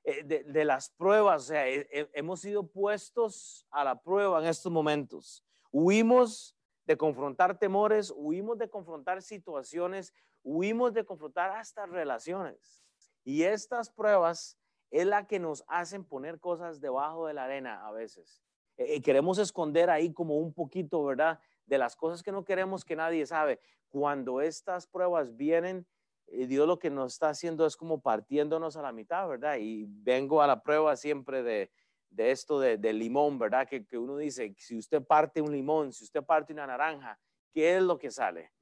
eh, 0.03 0.25
de, 0.25 0.65
las 0.65 0.91
pruebas. 0.91 1.43
O 1.43 1.47
sea, 1.47 1.65
hemos 1.69 2.41
sido 2.41 2.67
puestos 2.67 3.67
a 3.71 3.85
la 3.85 4.01
prueba 4.01 4.41
en 4.41 4.47
estos 4.47 4.73
momentos. 4.73 5.45
Huimos 5.71 6.57
de 6.87 6.97
confrontar 6.97 7.59
temores, 7.59 8.13
huimos 8.17 8.57
de 8.57 8.71
confrontar 8.71 9.21
situaciones, 9.21 10.15
huimos 10.43 10.95
de 10.95 11.05
confrontar 11.05 11.51
hasta 11.51 11.85
relaciones. 11.85 12.83
Y 13.25 13.43
estas 13.43 13.91
pruebas 13.91 14.57
es 14.91 15.05
la 15.05 15.27
que 15.27 15.39
nos 15.39 15.65
hacen 15.69 16.03
poner 16.03 16.41
cosas 16.41 16.81
debajo 16.81 17.27
de 17.27 17.35
la 17.35 17.45
arena 17.45 17.87
a 17.87 17.93
veces. 17.93 18.43
Eh, 18.79 19.03
queremos 19.03 19.39
esconder 19.39 19.91
ahí 19.91 20.13
como 20.13 20.39
un 20.39 20.55
poquito, 20.55 21.05
¿verdad? 21.05 21.41
De 21.67 21.79
las 21.79 21.97
cosas 21.97 22.23
que 22.23 22.33
no 22.33 22.45
queremos 22.45 22.85
que 22.85 22.97
nadie 22.97 23.27
sabe. 23.27 23.61
Cuando 23.89 24.41
estas 24.41 24.87
pruebas 24.87 25.37
vienen, 25.37 25.87
eh, 26.29 26.47
Dios 26.47 26.67
lo 26.67 26.79
que 26.79 26.91
nos 26.91 27.15
está 27.15 27.29
haciendo 27.29 27.67
es 27.67 27.77
como 27.77 28.01
partiéndonos 28.01 28.77
a 28.77 28.83
la 28.83 28.93
mitad, 28.93 29.29
¿verdad? 29.29 29.57
Y 29.61 29.87
vengo 29.89 30.43
a 30.43 30.47
la 30.47 30.63
prueba 30.63 30.97
siempre 30.97 31.43
de, 31.43 31.71
de 32.11 32.31
esto 32.31 32.59
de, 32.61 32.93
limón, 32.93 33.39
¿verdad? 33.39 33.69
Que, 33.69 33.85
que, 33.85 33.99
uno 33.99 34.17
dice, 34.17 34.55
si 34.59 34.77
usted 34.77 35.03
parte 35.03 35.41
un 35.41 35.53
limón, 35.53 35.93
si 35.93 36.05
usted 36.05 36.25
parte 36.25 36.53
una 36.53 36.67
naranja, 36.67 37.19
¿qué 37.53 37.77
es 37.77 37.83
lo 37.83 37.99
que 37.99 38.11
sale? 38.11 38.53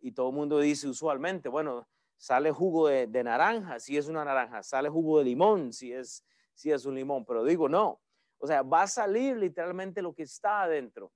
Y 0.00 0.12
todo 0.12 0.28
el 0.28 0.34
mundo 0.34 0.58
dice 0.58 0.88
usualmente, 0.88 1.48
bueno, 1.48 1.88
sale 2.16 2.50
jugo 2.50 2.88
de, 2.88 3.06
de 3.06 3.24
naranja, 3.24 3.80
si 3.80 3.96
es 3.96 4.06
una 4.08 4.24
naranja, 4.24 4.62
sale 4.62 4.88
jugo 4.88 5.18
de 5.18 5.24
limón, 5.24 5.72
si 5.72 5.92
es, 5.92 6.24
si 6.54 6.70
es 6.70 6.84
un 6.84 6.94
limón, 6.94 7.24
pero 7.24 7.44
digo, 7.44 7.68
no, 7.68 8.00
o 8.38 8.46
sea, 8.46 8.62
va 8.62 8.82
a 8.82 8.86
salir 8.86 9.36
literalmente 9.36 10.02
lo 10.02 10.14
que 10.14 10.22
está 10.22 10.62
adentro. 10.62 11.12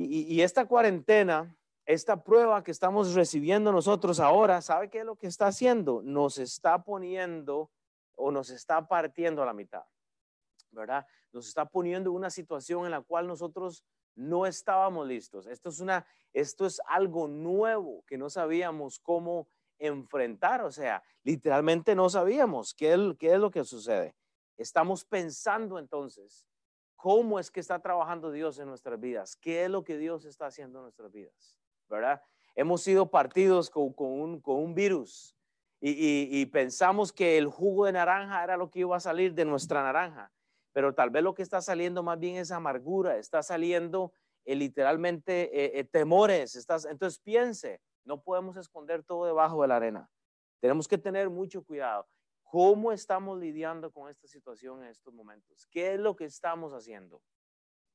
Y, 0.00 0.42
esta 0.42 0.64
cuarentena, 0.64 1.56
esta 1.84 2.22
prueba 2.22 2.62
que 2.62 2.70
estamos 2.70 3.14
recibiendo 3.14 3.72
nosotros 3.72 4.20
ahora, 4.20 4.62
¿sabe 4.62 4.88
qué 4.90 5.00
es 5.00 5.04
lo 5.04 5.16
que 5.16 5.26
está 5.26 5.48
haciendo? 5.48 6.02
Nos 6.04 6.38
está 6.38 6.84
poniendo 6.84 7.72
o 8.14 8.30
nos 8.30 8.50
está 8.50 8.86
partiendo 8.86 9.42
a 9.42 9.46
la 9.46 9.52
mitad, 9.52 9.82
¿verdad? 10.70 11.04
Nos 11.32 11.48
está 11.48 11.64
poniendo 11.64 12.12
una 12.12 12.30
situación 12.30 12.84
en 12.84 12.92
la 12.92 13.00
cual 13.00 13.26
nosotros 13.26 13.82
no 14.14 14.46
estábamos 14.46 15.04
listos. 15.04 15.48
Esto 15.48 15.70
es, 15.70 15.80
una, 15.80 16.06
esto 16.32 16.64
es 16.64 16.80
algo 16.86 17.26
nuevo 17.26 18.04
que 18.06 18.16
no 18.16 18.30
sabíamos 18.30 19.00
cómo 19.00 19.48
enfrentar, 19.80 20.62
o 20.62 20.70
sea, 20.70 21.02
literalmente 21.24 21.96
no 21.96 22.08
sabíamos 22.08 22.72
qué 22.72 23.16
qué 23.18 23.32
es 23.32 23.40
lo 23.40 23.50
que 23.50 23.64
sucede. 23.64 24.14
Estamos 24.56 25.04
pensando 25.04 25.76
entonces 25.76 26.46
cómo 26.98 27.38
es 27.38 27.50
que 27.50 27.60
está 27.60 27.78
trabajando 27.78 28.32
Dios 28.32 28.58
en 28.58 28.66
nuestras 28.66 28.98
vidas, 28.98 29.36
qué 29.36 29.64
es 29.64 29.70
lo 29.70 29.84
que 29.84 29.96
Dios 29.96 30.24
está 30.24 30.46
haciendo 30.46 30.80
en 30.80 30.82
nuestras 30.82 31.12
vidas, 31.12 31.56
¿verdad? 31.88 32.20
Hemos 32.56 32.82
sido 32.82 33.08
partidos 33.08 33.70
con, 33.70 33.94
un, 33.96 34.74
virus 34.74 35.36
y, 35.80 36.44
pensamos 36.46 37.12
que 37.12 37.38
el 37.38 37.46
jugo 37.46 37.86
de 37.86 37.92
naranja 37.92 38.42
era 38.42 38.56
lo 38.56 38.68
que 38.68 38.80
iba 38.80 38.96
a 38.96 39.00
salir 39.00 39.32
de 39.32 39.44
nuestra 39.44 39.84
naranja, 39.84 40.32
pero 40.72 40.92
tal 40.92 41.10
vez 41.10 41.22
lo 41.22 41.34
que 41.34 41.42
está 41.42 41.62
saliendo 41.62 42.02
más 42.02 42.18
bien 42.18 42.34
es 42.34 42.50
amargura, 42.50 43.16
está 43.16 43.44
saliendo 43.44 44.12
eh, 44.44 44.56
literalmente 44.56 45.42
eh, 45.54 45.78
eh, 45.78 45.84
temores. 45.84 46.56
entonces 46.90 47.20
piense, 47.20 47.80
no 48.04 48.20
podemos 48.20 48.56
esconder 48.56 49.04
todo 49.04 49.24
debajo 49.24 49.62
de 49.62 49.68
la 49.68 49.76
arena. 49.76 50.10
Tenemos 50.60 50.88
que 50.88 50.98
tener 50.98 51.30
mucho 51.30 51.62
cuidado. 51.62 52.08
¿Cómo 52.50 52.92
estamos 52.92 53.38
lidiando 53.38 53.90
con 53.92 54.08
esta 54.08 54.26
situación 54.26 54.82
en 54.82 54.88
estos 54.88 55.12
momentos? 55.12 55.66
¿Qué 55.70 55.94
es 55.94 56.00
lo 56.00 56.16
que 56.16 56.24
estamos 56.24 56.72
haciendo? 56.72 57.20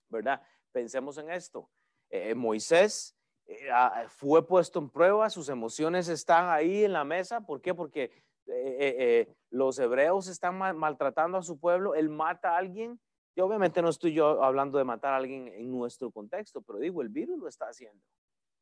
¿Verdad? 0.09 0.43
Pensemos 0.71 1.17
en 1.17 1.31
esto. 1.31 1.71
Eh, 2.11 2.35
Moisés 2.35 3.17
eh, 3.47 3.71
ah, 3.71 4.05
fue 4.07 4.45
puesto 4.45 4.77
en 4.77 4.91
prueba, 4.91 5.31
sus 5.31 5.49
emociones 5.49 6.07
están 6.07 6.49
ahí 6.49 6.83
en 6.83 6.93
la 6.93 7.03
mesa. 7.03 7.41
¿Por 7.41 7.61
qué? 7.61 7.73
Porque 7.73 8.11
eh, 8.45 9.27
los 9.49 9.79
hebreos 9.79 10.27
están 10.27 10.55
maltratando 10.77 11.39
a 11.39 11.43
su 11.43 11.59
pueblo, 11.59 11.95
él 11.95 12.09
mata 12.09 12.51
a 12.51 12.57
alguien. 12.57 12.99
Y 13.35 13.41
obviamente 13.41 13.81
no 13.81 13.89
estoy 13.89 14.13
yo 14.13 14.43
hablando 14.43 14.77
de 14.77 14.83
matar 14.83 15.13
a 15.13 15.17
alguien 15.17 15.47
en 15.47 15.71
nuestro 15.71 16.11
contexto, 16.11 16.61
pero 16.61 16.77
digo, 16.77 17.01
el 17.01 17.09
virus 17.09 17.39
lo 17.39 17.47
está 17.47 17.65
haciendo. 17.69 18.05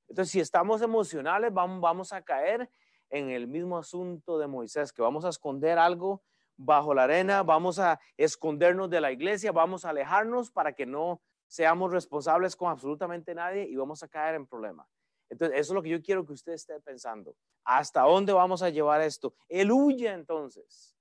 Entonces, 0.07 0.31
si 0.31 0.39
estamos 0.39 0.81
emocionales, 0.81 1.53
vamos, 1.53 1.81
vamos 1.81 2.13
a 2.13 2.21
caer 2.21 2.69
en 3.11 3.29
el 3.29 3.47
mismo 3.47 3.77
asunto 3.77 4.37
de 4.39 4.47
Moisés, 4.47 4.91
que 4.91 5.01
vamos 5.01 5.25
a 5.25 5.29
esconder 5.29 5.77
algo 5.77 6.23
bajo 6.57 6.93
la 6.93 7.03
arena, 7.03 7.43
vamos 7.43 7.79
a 7.79 7.99
escondernos 8.17 8.89
de 8.89 9.01
la 9.01 9.11
iglesia, 9.11 9.51
vamos 9.51 9.85
a 9.85 9.89
alejarnos 9.89 10.51
para 10.51 10.73
que 10.73 10.85
no 10.85 11.21
seamos 11.47 11.91
responsables 11.91 12.55
con 12.55 12.71
absolutamente 12.71 13.35
nadie 13.35 13.65
y 13.65 13.75
vamos 13.75 14.01
a 14.03 14.07
caer 14.07 14.35
en 14.35 14.47
problemas. 14.47 14.87
Entonces, 15.29 15.59
eso 15.59 15.73
es 15.73 15.75
lo 15.75 15.81
que 15.81 15.89
yo 15.89 16.01
quiero 16.01 16.25
que 16.25 16.33
usted 16.33 16.53
esté 16.53 16.79
pensando. 16.79 17.35
¿Hasta 17.63 18.01
dónde 18.01 18.33
vamos 18.33 18.61
a 18.61 18.69
llevar 18.69 19.01
esto? 19.01 19.33
Él 19.47 19.71
huye 19.71 20.09
entonces. 20.09 20.95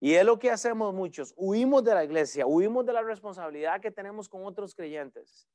Y 0.00 0.14
es 0.14 0.24
lo 0.24 0.38
que 0.38 0.50
hacemos 0.50 0.94
muchos. 0.94 1.34
Huimos 1.36 1.84
de 1.84 1.94
la 1.94 2.04
iglesia, 2.04 2.46
huimos 2.46 2.86
de 2.86 2.92
la 2.92 3.02
responsabilidad 3.02 3.80
que 3.80 3.90
tenemos 3.90 4.28
con 4.28 4.44
otros 4.44 4.74
creyentes. 4.74 5.46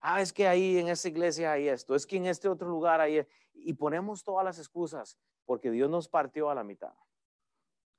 Ah, 0.00 0.20
es 0.22 0.32
que 0.32 0.48
ahí 0.48 0.78
en 0.78 0.88
esa 0.88 1.08
iglesia 1.08 1.52
hay 1.52 1.68
esto, 1.68 1.94
es 1.94 2.06
que 2.06 2.16
en 2.16 2.26
este 2.26 2.48
otro 2.48 2.68
lugar 2.68 3.00
hay... 3.00 3.26
Y 3.52 3.74
ponemos 3.74 4.24
todas 4.24 4.44
las 4.44 4.58
excusas 4.58 5.18
porque 5.44 5.70
Dios 5.70 5.90
nos 5.90 6.08
partió 6.08 6.48
a 6.48 6.54
la 6.54 6.64
mitad. 6.64 6.94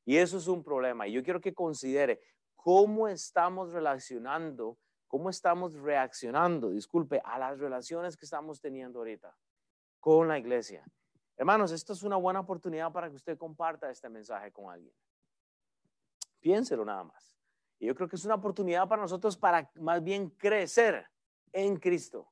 Y 0.05 0.17
eso 0.17 0.38
es 0.38 0.48
un 0.48 0.63
problema. 0.63 1.08
Y 1.08 1.12
yo 1.12 1.24
quiero 1.24 1.41
que 1.41 1.53
considere 1.53 2.22
cómo 2.55 3.08
estamos 3.08 3.72
relacionando, 3.72 4.77
cómo 5.08 5.29
estamos 5.29 5.74
reaccionando, 5.75 6.72
disculpe, 6.72 7.22
a 7.24 7.38
las 7.38 7.60
relaciones 7.60 8.17
que 8.17 8.25
estamos 8.25 8.60
teniendo 8.60 9.00
ahorita 9.00 9.36
con 10.00 10.27
la 10.27 10.39
iglesia. 10.39 10.84
Hermanos, 11.38 11.72
esto 11.72 11.93
es 11.93 12.03
una 12.03 12.17
buena 12.17 12.39
oportunidad 12.39 12.91
para 12.91 13.10
que 13.10 13.15
usted 13.15 13.38
comparta 13.38 13.89
este 13.89 14.10
mensaje 14.10 14.51
con 14.51 14.72
alguien. 14.72 14.93
Piénselo 16.39 16.84
nada 16.84 17.03
más. 17.03 17.38
Y 17.79 17.88
yo 17.88 17.96
creo 17.96 18.08
que 18.08 18.15
es 18.15 18.25
una 18.25 18.36
oportunidad 18.36 18.88
para 18.88 19.01
nosotros 19.01 19.38
para 19.38 19.72
más 19.75 20.03
bien 20.03 20.29
crecer 20.29 21.08
en 21.53 21.77
Cristo 21.77 22.31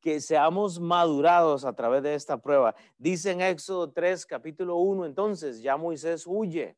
que 0.00 0.20
seamos 0.20 0.80
madurados 0.80 1.64
a 1.64 1.74
través 1.74 2.02
de 2.02 2.14
esta 2.14 2.38
prueba. 2.38 2.74
Dice 2.96 3.32
en 3.32 3.42
Éxodo 3.42 3.90
3, 3.90 4.24
capítulo 4.24 4.76
1, 4.76 5.04
entonces 5.04 5.60
ya 5.60 5.76
Moisés 5.76 6.24
huye. 6.26 6.76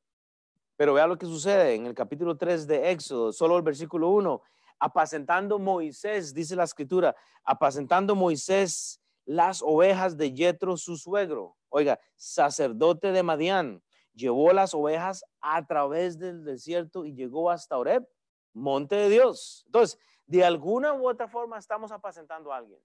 Pero 0.77 0.95
vea 0.95 1.07
lo 1.07 1.17
que 1.17 1.27
sucede 1.27 1.75
en 1.75 1.87
el 1.87 1.95
capítulo 1.95 2.37
3 2.37 2.67
de 2.67 2.91
Éxodo, 2.91 3.33
solo 3.33 3.57
el 3.57 3.62
versículo 3.62 4.09
1. 4.09 4.43
Apacentando 4.81 5.61
Moisés, 5.61 6.35
dice 6.35 6.57
la 6.57 6.65
escritura, 6.65 7.15
apacentando 7.45 8.17
Moisés 8.17 9.01
las 9.25 9.62
ovejas 9.62 10.17
de 10.17 10.35
Jetro, 10.35 10.77
su 10.77 10.97
suegro. 10.97 11.57
Oiga, 11.69 12.01
sacerdote 12.17 13.12
de 13.12 13.23
Madián, 13.23 13.83
llevó 14.15 14.53
las 14.53 14.75
ovejas 14.75 15.25
a 15.41 15.65
través 15.65 16.19
del 16.19 16.45
desierto 16.45 17.05
y 17.05 17.15
llegó 17.15 17.51
hasta 17.51 17.79
Oreb, 17.79 18.05
monte 18.53 18.97
de 18.97 19.09
Dios. 19.09 19.62
Entonces, 19.67 19.99
de 20.33 20.43
alguna 20.43 20.95
u 20.95 21.07
otra 21.07 21.29
forma 21.29 21.59
estamos 21.59 21.93
apacentando 21.93 22.51
a 22.51 22.57
alguien. 22.57 22.81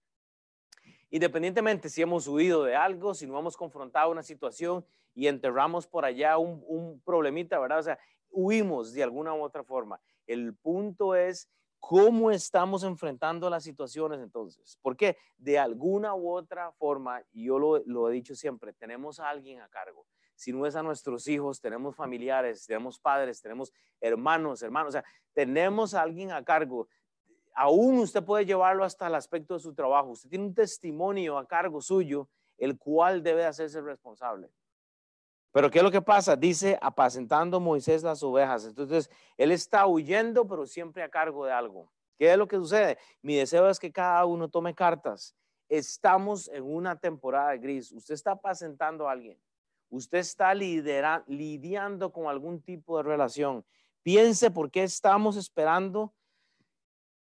Independientemente 1.09 1.87
si 1.87 2.01
hemos 2.01 2.27
huido 2.27 2.65
de 2.65 2.75
algo, 2.75 3.13
si 3.13 3.25
no 3.25 3.39
hemos 3.39 3.55
confrontado 3.55 4.11
una 4.11 4.21
situación 4.21 4.85
y 5.13 5.27
enterramos 5.27 5.87
por 5.87 6.03
allá 6.03 6.37
un, 6.37 7.01
problemita, 7.05 7.57
¿verdad? 7.57 7.79
O 7.79 7.83
sea, 7.83 7.99
huimos 8.29 8.91
de 8.91 9.01
alguna 9.01 9.33
u 9.33 9.41
otra 9.41 9.63
forma. 9.63 9.97
El 10.25 10.55
punto 10.55 11.15
es 11.15 11.49
cómo 11.79 12.31
estamos 12.31 12.83
enfrentando 12.83 13.49
las 13.49 13.63
situaciones 13.63 14.19
entonces. 14.19 14.77
Porque 14.81 15.17
de 15.37 15.57
alguna 15.57 16.15
u 16.15 16.29
otra 16.29 16.73
forma, 16.73 17.21
y 17.31 17.45
yo 17.45 17.57
lo, 17.57 17.81
lo 17.85 18.09
he 18.09 18.13
dicho 18.13 18.35
siempre, 18.35 18.73
tenemos 18.73 19.21
a 19.21 19.29
alguien 19.29 19.61
a 19.61 19.69
cargo 19.69 20.05
si 20.37 20.53
no 20.53 20.67
es 20.67 20.75
a 20.75 20.83
nuestros 20.83 21.27
hijos, 21.27 21.59
tenemos 21.59 21.95
familiares, 21.95 22.65
tenemos 22.67 22.99
padres, 22.99 23.41
tenemos 23.41 23.73
hermanos, 23.99 24.61
hermanos, 24.61 24.89
o 24.89 24.91
sea, 24.91 25.03
tenemos 25.33 25.95
a 25.95 26.03
alguien 26.03 26.31
a 26.31 26.43
cargo 26.43 26.87
aún 27.57 27.97
usted 27.97 28.23
puede 28.23 28.45
llevarlo 28.45 28.83
hasta 28.83 29.07
el 29.07 29.15
aspecto 29.15 29.55
de 29.55 29.59
su 29.59 29.73
trabajo. 29.73 30.11
Usted 30.11 30.29
tiene 30.29 30.45
un 30.45 30.53
testimonio 30.53 31.39
a 31.39 31.47
cargo 31.47 31.81
suyo, 31.81 32.29
el 32.57 32.77
cual 32.77 33.23
debe 33.23 33.45
hacerse 33.45 33.81
responsable. 33.81 34.51
Pero 35.51 35.71
¿qué 35.71 35.79
es 35.79 35.83
lo 35.83 35.89
que 35.89 36.03
pasa? 36.03 36.35
Dice, 36.35 36.77
apacentando 36.79 37.59
Moisés 37.59 38.03
las 38.03 38.21
ovejas. 38.21 38.65
Entonces, 38.65 39.09
él 39.37 39.51
está 39.51 39.87
huyendo, 39.87 40.47
pero 40.47 40.67
siempre 40.67 41.01
a 41.01 41.09
cargo 41.09 41.45
de 41.45 41.51
algo. 41.51 41.91
¿Qué 42.19 42.31
es 42.31 42.37
lo 42.37 42.47
que 42.47 42.57
sucede? 42.57 42.99
Mi 43.23 43.35
deseo 43.35 43.67
es 43.67 43.79
que 43.79 43.91
cada 43.91 44.23
uno 44.25 44.49
tome 44.49 44.75
cartas. 44.75 45.35
Estamos 45.67 46.47
en 46.49 46.63
una 46.63 46.99
temporada 46.99 47.55
gris. 47.57 47.91
Usted 47.91 48.13
está 48.13 48.31
apacentando 48.33 49.09
a 49.09 49.13
alguien. 49.13 49.39
Usted 49.89 50.19
está 50.19 50.53
lidiando 50.53 52.11
con 52.11 52.27
algún 52.27 52.61
tipo 52.61 52.97
de 52.97 53.03
relación. 53.03 53.65
Piense 54.03 54.51
por 54.51 54.69
qué 54.69 54.83
estamos 54.83 55.37
esperando 55.37 56.13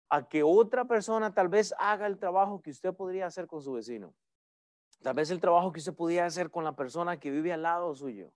a 0.08 0.28
que 0.28 0.42
otra 0.42 0.84
persona 0.84 1.34
tal 1.34 1.48
vez 1.48 1.75
haga 1.78 2.06
el 2.06 2.18
trabajo 2.18 2.60
que 2.62 2.70
usted 2.70 2.94
podría 2.94 3.26
hacer 3.26 3.46
con 3.46 3.62
su 3.62 3.72
vecino. 3.72 4.14
Tal 5.02 5.14
vez 5.14 5.30
el 5.30 5.40
trabajo 5.40 5.72
que 5.72 5.80
usted 5.80 5.94
podría 5.94 6.26
hacer 6.26 6.50
con 6.50 6.64
la 6.64 6.75
persona 6.75 7.18
que 7.18 7.30
vive 7.30 7.52
al 7.52 7.62
lado 7.62 7.94
suyo. 7.94 8.32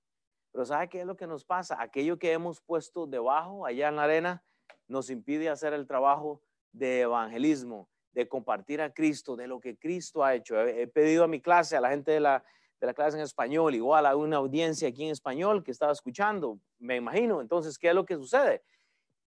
Pero 0.52 0.64
¿sabe 0.64 0.88
qué 0.88 1.00
es 1.00 1.06
lo 1.06 1.16
que 1.16 1.26
nos 1.26 1.44
pasa? 1.44 1.80
Aquello 1.80 2.18
que 2.18 2.32
hemos 2.32 2.60
puesto 2.60 3.06
debajo, 3.06 3.66
allá 3.66 3.88
en 3.88 3.96
la 3.96 4.04
arena, 4.04 4.44
nos 4.88 5.10
impide 5.10 5.48
hacer 5.48 5.72
el 5.72 5.86
trabajo 5.86 6.42
de 6.72 7.02
evangelismo, 7.02 7.88
de 8.12 8.28
compartir 8.28 8.80
a 8.80 8.92
Cristo, 8.92 9.36
de 9.36 9.46
lo 9.46 9.60
que 9.60 9.76
Cristo 9.76 10.24
ha 10.24 10.34
hecho. 10.34 10.60
He, 10.60 10.88
pedido 10.88 11.24
a 11.24 11.28
mi 11.28 11.40
clase, 11.40 11.76
a 11.76 11.80
la 11.80 11.90
gente 11.90 12.10
de 12.10 12.20
la, 12.20 12.44
de 12.80 12.86
la 12.86 12.94
clase 12.94 13.16
en 13.16 13.22
español, 13.22 13.74
igual 13.74 14.06
a 14.06 14.16
una 14.16 14.38
audiencia 14.38 14.88
aquí 14.88 15.04
en 15.04 15.10
español 15.10 15.62
que 15.62 15.70
estaba 15.70 15.92
escuchando, 15.92 16.58
me 16.78 16.96
imagino. 16.96 17.40
Entonces, 17.40 17.78
¿qué 17.78 17.88
es 17.88 17.94
lo 17.94 18.04
que 18.04 18.16
sucede? 18.16 18.62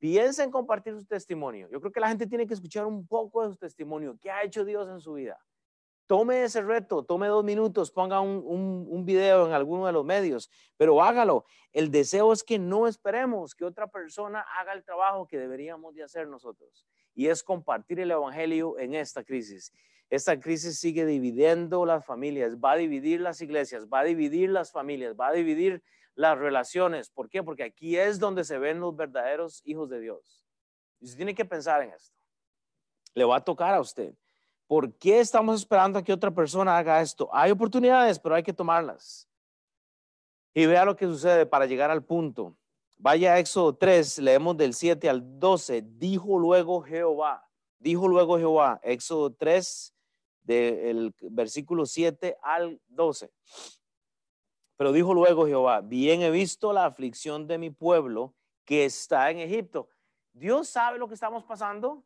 Piensa 0.03 0.43
en 0.43 0.51
compartir 0.51 0.99
su 0.99 1.05
testimonio. 1.05 1.69
Yo 1.71 1.81
creo 1.81 1.93
que 1.93 2.01
la 2.01 2.09
gente 2.09 2.27
tiene 2.27 2.45
que 2.45 2.55
escuchar 2.55 2.85
un 2.87 3.07
poco 3.07 3.45
de 3.45 3.51
su 3.51 3.57
testimonio. 3.57 4.19
¿Qué 4.21 4.33
ha 4.33 4.43
hecho 4.43 4.65
Dios 4.65 4.89
en 4.89 4.99
su 4.99 5.13
vida? 5.13 5.39
Tome 6.13 6.45
ese 6.45 6.61
reto, 6.61 7.03
tome 7.03 7.27
dos 7.27 7.43
minutos, 7.43 7.91
ponga 7.91 8.21
un, 8.21 9.03
video 9.07 9.47
en 9.47 9.55
alguno 9.55 9.87
de 9.87 9.93
los 9.93 10.05
medios, 10.05 10.51
pero 10.77 11.03
hágalo. 11.03 11.47
El 11.73 11.91
deseo 11.91 12.35
es 12.35 12.45
que 12.45 12.59
no 12.59 12.87
esperemos 12.87 13.55
que 13.55 13.65
otra 13.65 13.87
persona 13.87 14.45
haga 14.59 14.75
el 14.75 14.85
trabajo 14.85 15.27
que 15.27 15.39
deberíamos 15.39 15.95
de 15.95 16.03
hacer 16.03 16.29
nosotros. 16.29 16.85
Y 17.15 17.29
es 17.29 17.43
compartir 17.43 17.99
el 17.99 18.11
Evangelio 18.11 18.79
en 18.79 18.95
esta 18.95 19.25
crisis. 19.25 19.73
Esta 20.11 20.39
crisis 20.39 20.79
sigue 20.79 21.07
dividiendo 21.07 21.87
las 21.87 22.05
familias, 22.05 22.59
va 22.59 22.73
a 22.73 22.77
dividir 22.77 23.23
las 23.23 23.41
iglesias, 23.41 23.87
va 23.91 24.01
a 24.01 24.05
dividir 24.05 24.51
las 24.51 24.71
familias, 24.71 25.17
va 25.19 25.29
a 25.29 25.33
dividir 25.33 25.83
las 26.15 26.39
relaciones. 26.39 27.09
¿Por 27.09 27.31
qué? 27.31 27.43
Porque 27.43 27.63
aquí 27.63 27.97
es 27.97 28.19
donde 28.19 28.45
se 28.45 28.59
ven 28.59 28.81
los 28.81 28.95
verdaderos 28.95 29.63
hijos 29.65 29.89
de 29.89 30.01
Dios. 30.01 30.45
Y 31.01 31.07
usted 31.07 31.17
tiene 31.17 31.35
que 31.35 31.47
pensar 31.47 31.83
en 31.83 31.89
esto. 31.95 32.15
Le 33.15 33.25
va 33.25 33.37
a 33.37 33.41
tocar 33.43 33.73
a 33.73 33.81
usted. 33.81 34.15
¿Por 34.73 34.91
qué 34.95 35.21
estamos 35.21 35.61
esperando 35.61 35.99
a 35.99 36.03
que 36.03 36.15
otra 36.15 36.31
persona 36.31 36.79
haga 36.79 37.03
esto? 37.03 37.29
Hay 37.31 37.51
oportunidades, 37.51 38.19
pero 38.19 38.35
hay 38.35 38.43
que 38.43 38.55
tomarlas. 38.55 39.29
Y 40.55 40.65
vea 40.65 40.87
lo 40.87 40.97
que 40.97 41.05
sucede 41.05 41.45
para 41.45 41.67
llegar 41.67 41.91
al 41.91 42.03
punto. 42.03 42.57
Vaya 42.97 43.35
a 43.35 43.39
Éxodo 43.39 43.77
3, 43.77 44.21
leemos 44.21 44.57
del 44.57 44.73
7 44.73 45.11
al 45.11 45.39
12. 45.39 45.83
Dijo 45.99 46.39
luego 46.39 46.81
Jehová, 46.81 47.47
dijo 47.79 48.09
luego 48.09 48.39
Jehová, 48.39 48.81
Éxodo 48.83 49.35
3, 49.35 49.95
del 50.41 51.15
versículo 51.21 51.85
7 51.85 52.39
al 52.43 52.81
12. 52.89 53.31
Pero 54.79 54.93
dijo 54.93 55.13
luego 55.13 55.47
Jehová, 55.47 55.83
bien 55.83 56.23
he 56.23 56.31
visto 56.31 56.73
la 56.73 56.87
aflicción 56.87 57.47
de 57.47 57.59
mi 57.59 57.69
pueblo 57.69 58.33
que 58.65 58.87
está 58.87 59.31
en 59.31 59.41
Egipto. 59.41 59.91
Dios 60.33 60.67
sabe 60.67 60.99
lo 60.99 61.09
que 61.09 61.15
estamos 61.15 61.45
pasando. 61.45 62.03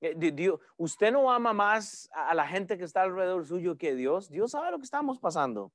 Eh, 0.00 0.32
Dios, 0.32 0.60
usted 0.76 1.12
no 1.12 1.30
ama 1.30 1.52
más 1.52 2.08
a 2.12 2.34
la 2.34 2.46
gente 2.46 2.78
que 2.78 2.84
está 2.84 3.02
alrededor 3.02 3.46
suyo 3.46 3.76
que 3.76 3.94
Dios. 3.94 4.30
Dios 4.30 4.52
sabe 4.52 4.70
lo 4.70 4.78
que 4.78 4.84
estamos 4.84 5.18
pasando. 5.18 5.72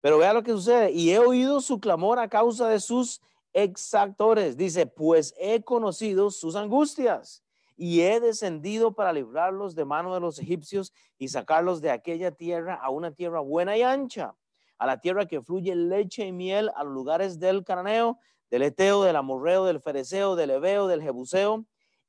Pero 0.00 0.18
vea 0.18 0.32
lo 0.32 0.42
que 0.42 0.52
sucede. 0.52 0.92
Y 0.92 1.10
he 1.10 1.18
oído 1.18 1.60
su 1.60 1.80
clamor 1.80 2.18
a 2.18 2.28
causa 2.28 2.68
de 2.68 2.78
sus 2.80 3.20
exactores. 3.52 4.56
Dice, 4.56 4.86
pues 4.86 5.34
he 5.38 5.62
conocido 5.62 6.30
sus 6.30 6.54
angustias 6.54 7.42
y 7.76 8.02
he 8.02 8.20
descendido 8.20 8.94
para 8.94 9.12
librarlos 9.12 9.74
de 9.74 9.84
mano 9.84 10.14
de 10.14 10.20
los 10.20 10.38
egipcios 10.38 10.92
y 11.18 11.28
sacarlos 11.28 11.80
de 11.80 11.90
aquella 11.90 12.30
tierra 12.30 12.74
a 12.74 12.90
una 12.90 13.10
tierra 13.10 13.40
buena 13.40 13.76
y 13.76 13.82
ancha, 13.82 14.34
a 14.78 14.86
la 14.86 15.00
tierra 15.00 15.26
que 15.26 15.42
fluye 15.42 15.74
leche 15.74 16.24
y 16.24 16.32
miel, 16.32 16.70
a 16.74 16.84
los 16.84 16.92
lugares 16.92 17.38
del 17.38 17.64
cananeo, 17.64 18.18
del 18.50 18.62
eteo, 18.62 19.02
del 19.02 19.16
amorreo, 19.16 19.64
del 19.64 19.80
fereceo, 19.80 20.36
del 20.36 20.50
ebeo, 20.50 20.86
del 20.86 21.02
jebuseo 21.02 21.66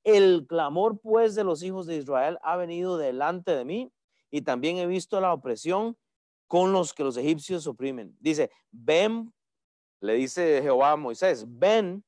el 0.08 0.48
clamor 0.48 1.02
pues 1.02 1.36
de 1.36 1.44
los 1.44 1.62
hijos 1.64 1.86
de 1.86 1.98
Israel 1.98 2.40
ha 2.42 2.56
venido 2.56 2.98
delante 2.98 3.54
de 3.54 3.66
mí 3.66 3.92
y 4.32 4.42
también 4.42 4.78
he 4.78 4.88
visto 4.88 5.20
la 5.20 5.34
opresión 5.34 5.98
con 6.48 6.72
los 6.72 6.94
que 6.94 7.04
los 7.04 7.18
egipcios 7.18 7.68
oprimen. 7.68 8.16
Dice, 8.22 8.50
ven, 8.72 9.34
le 10.00 10.14
dice 10.14 10.62
Jehová 10.62 10.92
a 10.92 10.96
Moisés, 10.96 11.44
ven, 11.46 12.06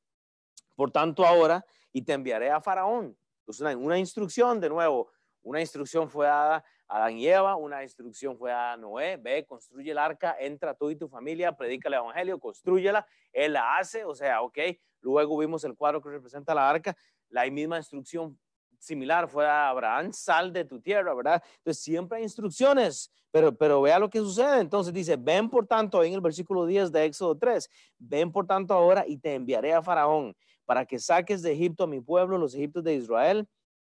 por 0.78 0.92
tanto 0.92 1.26
ahora, 1.26 1.66
y 1.92 2.02
te 2.04 2.14
enviaré 2.14 2.50
a 2.50 2.62
Faraón. 2.62 3.18
Pues 3.44 3.60
una, 3.60 3.76
una 3.76 4.00
instrucción, 4.00 4.62
de 4.62 4.70
nuevo, 4.70 5.12
una 5.42 5.60
instrucción 5.60 6.10
fue 6.10 6.26
dada 6.26 6.64
a 6.88 6.98
Adán 7.00 7.18
y 7.18 7.28
Eva, 7.28 7.58
una 7.58 7.84
instrucción 7.84 8.38
fue 8.38 8.54
a 8.54 8.78
Noé, 8.78 9.18
ve, 9.18 9.46
construye 9.46 9.92
el 9.92 9.98
arca, 9.98 10.38
entra 10.40 10.74
tú 10.74 10.90
y 10.90 10.96
tu 10.96 11.10
familia, 11.10 11.52
predica 11.52 11.90
el 11.90 11.96
evangelio, 11.96 12.40
construyela, 12.40 13.06
él 13.34 13.52
la 13.54 13.78
hace, 13.78 14.06
o 14.06 14.16
sea, 14.16 14.42
ok, 14.42 14.58
luego 15.02 15.38
vimos 15.38 15.66
el 15.66 15.76
cuadro 15.76 16.02
que 16.02 16.10
representa 16.10 16.56
la 16.56 16.70
arca, 16.70 16.96
la 17.30 17.50
misma 17.50 17.78
instrucción 17.78 18.38
similar 18.80 19.28
fue 19.28 19.46
a 19.46 19.70
Abraham, 19.70 20.12
sal 20.14 20.52
de 20.54 20.66
tu 20.66 20.80
tierra, 20.80 21.14
¿verdad? 21.14 21.44
Entonces 21.58 21.84
siempre 21.84 22.18
hay 22.18 22.24
instrucciones, 22.24 23.12
pero, 23.32 23.56
pero 23.56 23.82
vea 23.82 24.00
lo 24.00 24.10
que 24.10 24.20
sucede. 24.20 24.62
Entonces 24.62 24.94
dice, 24.94 25.16
ven 25.18 25.50
por 25.50 25.68
tanto, 25.68 26.04
en 26.04 26.14
el 26.14 26.22
versículo 26.22 26.66
10 26.66 26.92
de 26.92 27.06
Éxodo 27.06 27.38
3, 27.38 27.70
ven 27.98 28.32
por 28.32 28.48
tanto 28.48 28.74
ahora 28.74 29.06
y 29.08 29.18
te 29.18 29.36
enviaré 29.36 29.74
a 29.74 29.82
Faraón 29.82 30.36
para 30.66 30.86
que 30.86 31.00
saques 31.00 31.42
de 31.42 31.52
Egipto 31.52 31.84
a 31.84 31.88
mi 31.88 32.00
pueblo, 32.00 32.38
los 32.38 32.56
egipcios 32.56 32.84
de 32.84 32.96
Israel. 32.96 33.48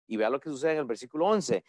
Y 0.06 0.16
vea 0.18 0.28
lo 0.28 0.38
que 0.38 0.50
sucede 0.50 0.72
en 0.72 0.78
el 0.78 0.84
versículo 0.84 1.26
11. 1.26 1.64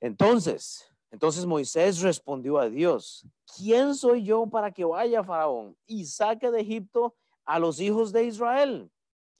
Entonces, 0.00 0.90
entonces 1.10 1.44
Moisés 1.44 2.00
respondió 2.00 2.58
a 2.58 2.70
Dios, 2.70 3.26
¿quién 3.56 3.94
soy 3.94 4.24
yo 4.24 4.46
para 4.46 4.70
que 4.70 4.84
vaya 4.84 5.22
Faraón 5.22 5.76
y 5.84 6.06
saque 6.06 6.50
de 6.50 6.60
Egipto 6.60 7.14
a 7.44 7.58
los 7.58 7.80
hijos 7.80 8.12
de 8.12 8.24
Israel? 8.24 8.90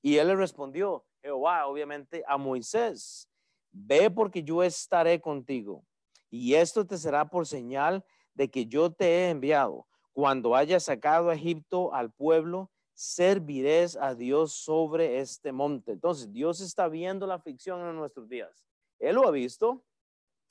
Y 0.03 0.17
él 0.17 0.29
le 0.29 0.37
respondió, 0.37 1.05
Jehová, 1.23 1.67
obviamente, 1.67 2.23
a 2.27 2.37
Moisés, 2.37 3.29
ve 3.73 4.11
porque 4.11 4.43
yo 4.43 4.63
estaré 4.63 5.21
contigo. 5.21 5.85
Y 6.31 6.55
esto 6.55 6.87
te 6.87 6.97
será 6.97 7.29
por 7.29 7.47
señal 7.47 8.05
de 8.35 8.51
que 8.51 8.67
yo 8.67 8.93
te 8.93 9.07
he 9.07 9.31
enviado. 9.31 9.87
Cuando 10.13 10.55
hayas 10.55 10.85
sacado 10.85 11.31
a 11.31 11.35
Egipto 11.35 11.93
al 11.95 12.13
pueblo, 12.13 12.71
serviréis 12.95 13.97
a 13.97 14.15
Dios 14.15 14.55
sobre 14.55 15.21
este 15.21 15.53
monte. 15.53 15.93
Entonces, 15.93 16.31
Dios 16.33 16.61
está 16.61 16.89
viendo 16.89 17.27
la 17.27 17.35
aflicción 17.35 17.81
en 17.81 17.97
nuestros 17.97 18.29
días. 18.29 18.65
Él 18.99 19.17
lo 19.17 19.27
ha 19.27 19.31
visto. 19.31 19.85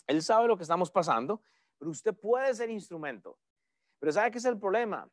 Él 0.08 0.24
sabe 0.24 0.48
lo 0.48 0.58
que 0.58 0.64
estamos 0.64 0.90
pasando, 0.90 1.42
pero 1.78 1.92
usted 1.92 2.14
puede 2.16 2.54
ser 2.56 2.70
instrumento. 2.70 3.38
Pero 4.00 4.12
¿sabe 4.12 4.32
qué 4.32 4.40
es 4.40 4.46
el 4.46 4.58
problema? 4.58 5.08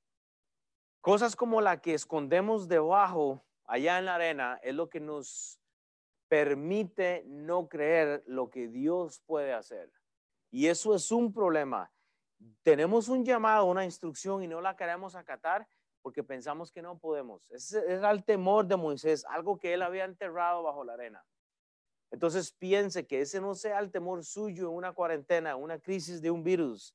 Cosas 1.03 1.37
como 1.37 1.61
la 1.61 1.81
que 1.81 1.95
escondemos 1.95 2.67
debajo 2.67 3.46
allá 3.67 3.99
en 3.99 4.05
la 4.07 4.15
arena 4.15 4.61
es 4.63 4.75
lo 4.75 4.89
que 4.89 5.01
nos 5.01 5.61
permite 6.29 7.25
no 7.27 7.69
creer 7.69 8.23
lo 8.27 8.51
que 8.51 8.69
Dios 8.69 9.21
puede 9.27 9.53
hacer. 9.53 9.91
Y 10.51 10.67
eso 10.67 10.95
es 10.95 11.11
un 11.13 11.33
problema. 11.33 11.93
Tenemos 12.63 13.09
un 13.09 13.25
llamado, 13.25 13.67
una 13.67 13.85
instrucción 13.85 14.43
y 14.43 14.49
no 14.49 14.61
la 14.61 14.77
queremos 14.77 15.15
acatar 15.15 15.67
porque 16.03 16.23
pensamos 16.23 16.71
que 16.71 16.83
no 16.83 16.99
podemos. 16.99 17.51
Ese 17.51 17.83
era 17.93 18.11
el 18.11 18.25
temor 18.25 18.67
de 18.67 18.77
Moisés, 18.77 19.25
algo 19.29 19.59
que 19.59 19.75
él 19.75 19.83
había 19.83 20.05
enterrado 20.05 20.63
bajo 20.63 20.85
la 20.85 20.95
arena. 20.95 21.25
Entonces 22.11 22.53
piense 22.53 23.07
que 23.07 23.21
ese 23.21 23.41
no 23.41 23.55
sea 23.55 23.81
el 23.81 23.91
temor 23.91 24.25
suyo 24.25 24.69
en 24.69 24.77
una 24.77 24.93
cuarentena, 24.93 25.57
una 25.57 25.79
crisis 25.79 26.23
de 26.23 26.31
un 26.31 26.45
virus. 26.45 26.95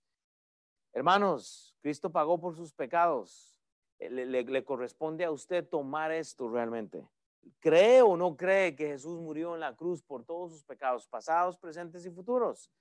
Hermanos, 0.93 1.75
Cristo 1.81 2.11
pagó 2.11 2.39
por 2.39 2.55
sus 2.55 2.73
pecados. 2.73 3.50
Eh, 4.01 4.09
le, 4.09 4.65
corresponde 4.65 5.23
a 5.23 5.31
usted 5.31 5.67
tomar 5.67 6.11
esto 6.11 6.49
realmente. 6.49 7.07
¿Cree 7.59 8.01
o 8.01 8.17
no 8.17 8.35
cree 8.35 8.75
que 8.75 8.87
Jesús 8.87 9.19
murió 9.19 9.53
en 9.53 9.61
la 9.61 9.75
cruz 9.75 10.01
por 10.01 10.23
todos 10.25 10.51
sus 10.51 10.63
pecados, 10.63 11.07
pasados, 11.07 11.57
presentes 11.57 12.05
y 12.05 12.09
futuros? 12.09 12.71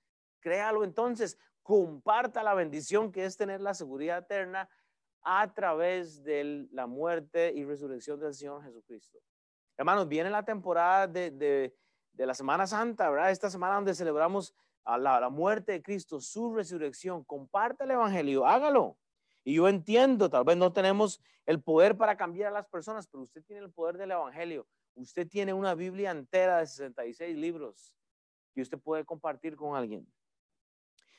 Créalo 0.41 0.83
entonces, 0.83 1.39
comparta 1.63 2.43
la 2.43 2.55
bendición 2.55 3.13
que 3.13 3.27
es 3.27 3.37
tener 3.37 3.61
la 3.61 3.75
seguridad 3.75 4.19
eterna 4.19 4.69
a 5.23 5.53
través 5.53 6.25
de 6.25 6.67
la 6.73 6.87
muerte 6.87 7.53
y 7.55 7.65
resurrección 7.65 8.19
del 8.19 8.33
Señor 8.33 8.63
Jesucristo. 8.63 9.19
Hermanos, 9.77 10.09
viene 10.09 10.31
la 10.31 10.45
temporada 10.45 11.07
de, 11.07 11.75
la 12.15 12.35
Semana 12.35 12.67
Santa, 12.67 13.11
¿verdad? 13.11 13.31
Esta 13.31 13.51
semana 13.51 13.75
donde 13.75 13.95
celebramos 13.95 14.55
a 14.85 14.97
la 14.97 15.29
muerte 15.29 15.73
de 15.73 15.83
Cristo, 15.83 16.21
su 16.21 16.55
resurrección. 16.55 17.25
Comparta 17.25 17.85
el 17.85 17.91
Evangelio, 17.91 18.47
hágalo. 18.47 18.97
Y 19.45 19.55
yo 19.55 19.69
entiendo, 19.69 20.29
tal 20.29 20.45
vez 20.45 20.57
no 20.57 20.73
tenemos 20.73 21.21
el 21.47 21.63
poder 21.63 21.97
para 21.97 22.17
cambiar 22.17 22.49
a 22.49 22.55
las 22.55 22.69
personas, 22.69 23.07
pero 23.07 23.23
usted 23.23 23.43
tiene 23.45 23.63
el 23.63 23.73
poder 23.73 23.97
del 23.97 24.11
Evangelio. 24.11 24.67
Usted 24.95 25.27
tiene 25.29 25.53
una 25.53 25.75
Biblia 25.75 26.11
entera 26.11 26.59
de 26.59 26.67
66 26.67 27.37
libros 27.37 27.97
que 28.55 28.61
usted 28.61 28.79
puede 28.79 29.05
compartir 29.05 29.57
con 29.57 29.77
alguien. 29.77 30.07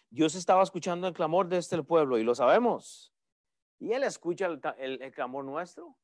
Dios 0.09 0.35
estaba 0.35 0.61
escuchando 0.61 1.07
el 1.07 1.13
clamor 1.13 1.47
de 1.47 1.57
este 1.57 1.81
pueblo 1.83 2.17
y 2.17 2.23
lo 2.23 2.35
sabemos. 2.35 3.13
Y 3.79 3.93
Él 3.93 4.03
escucha 4.03 4.47
el, 4.77 5.11
clamor 5.11 5.45
nuestro. 5.45 5.97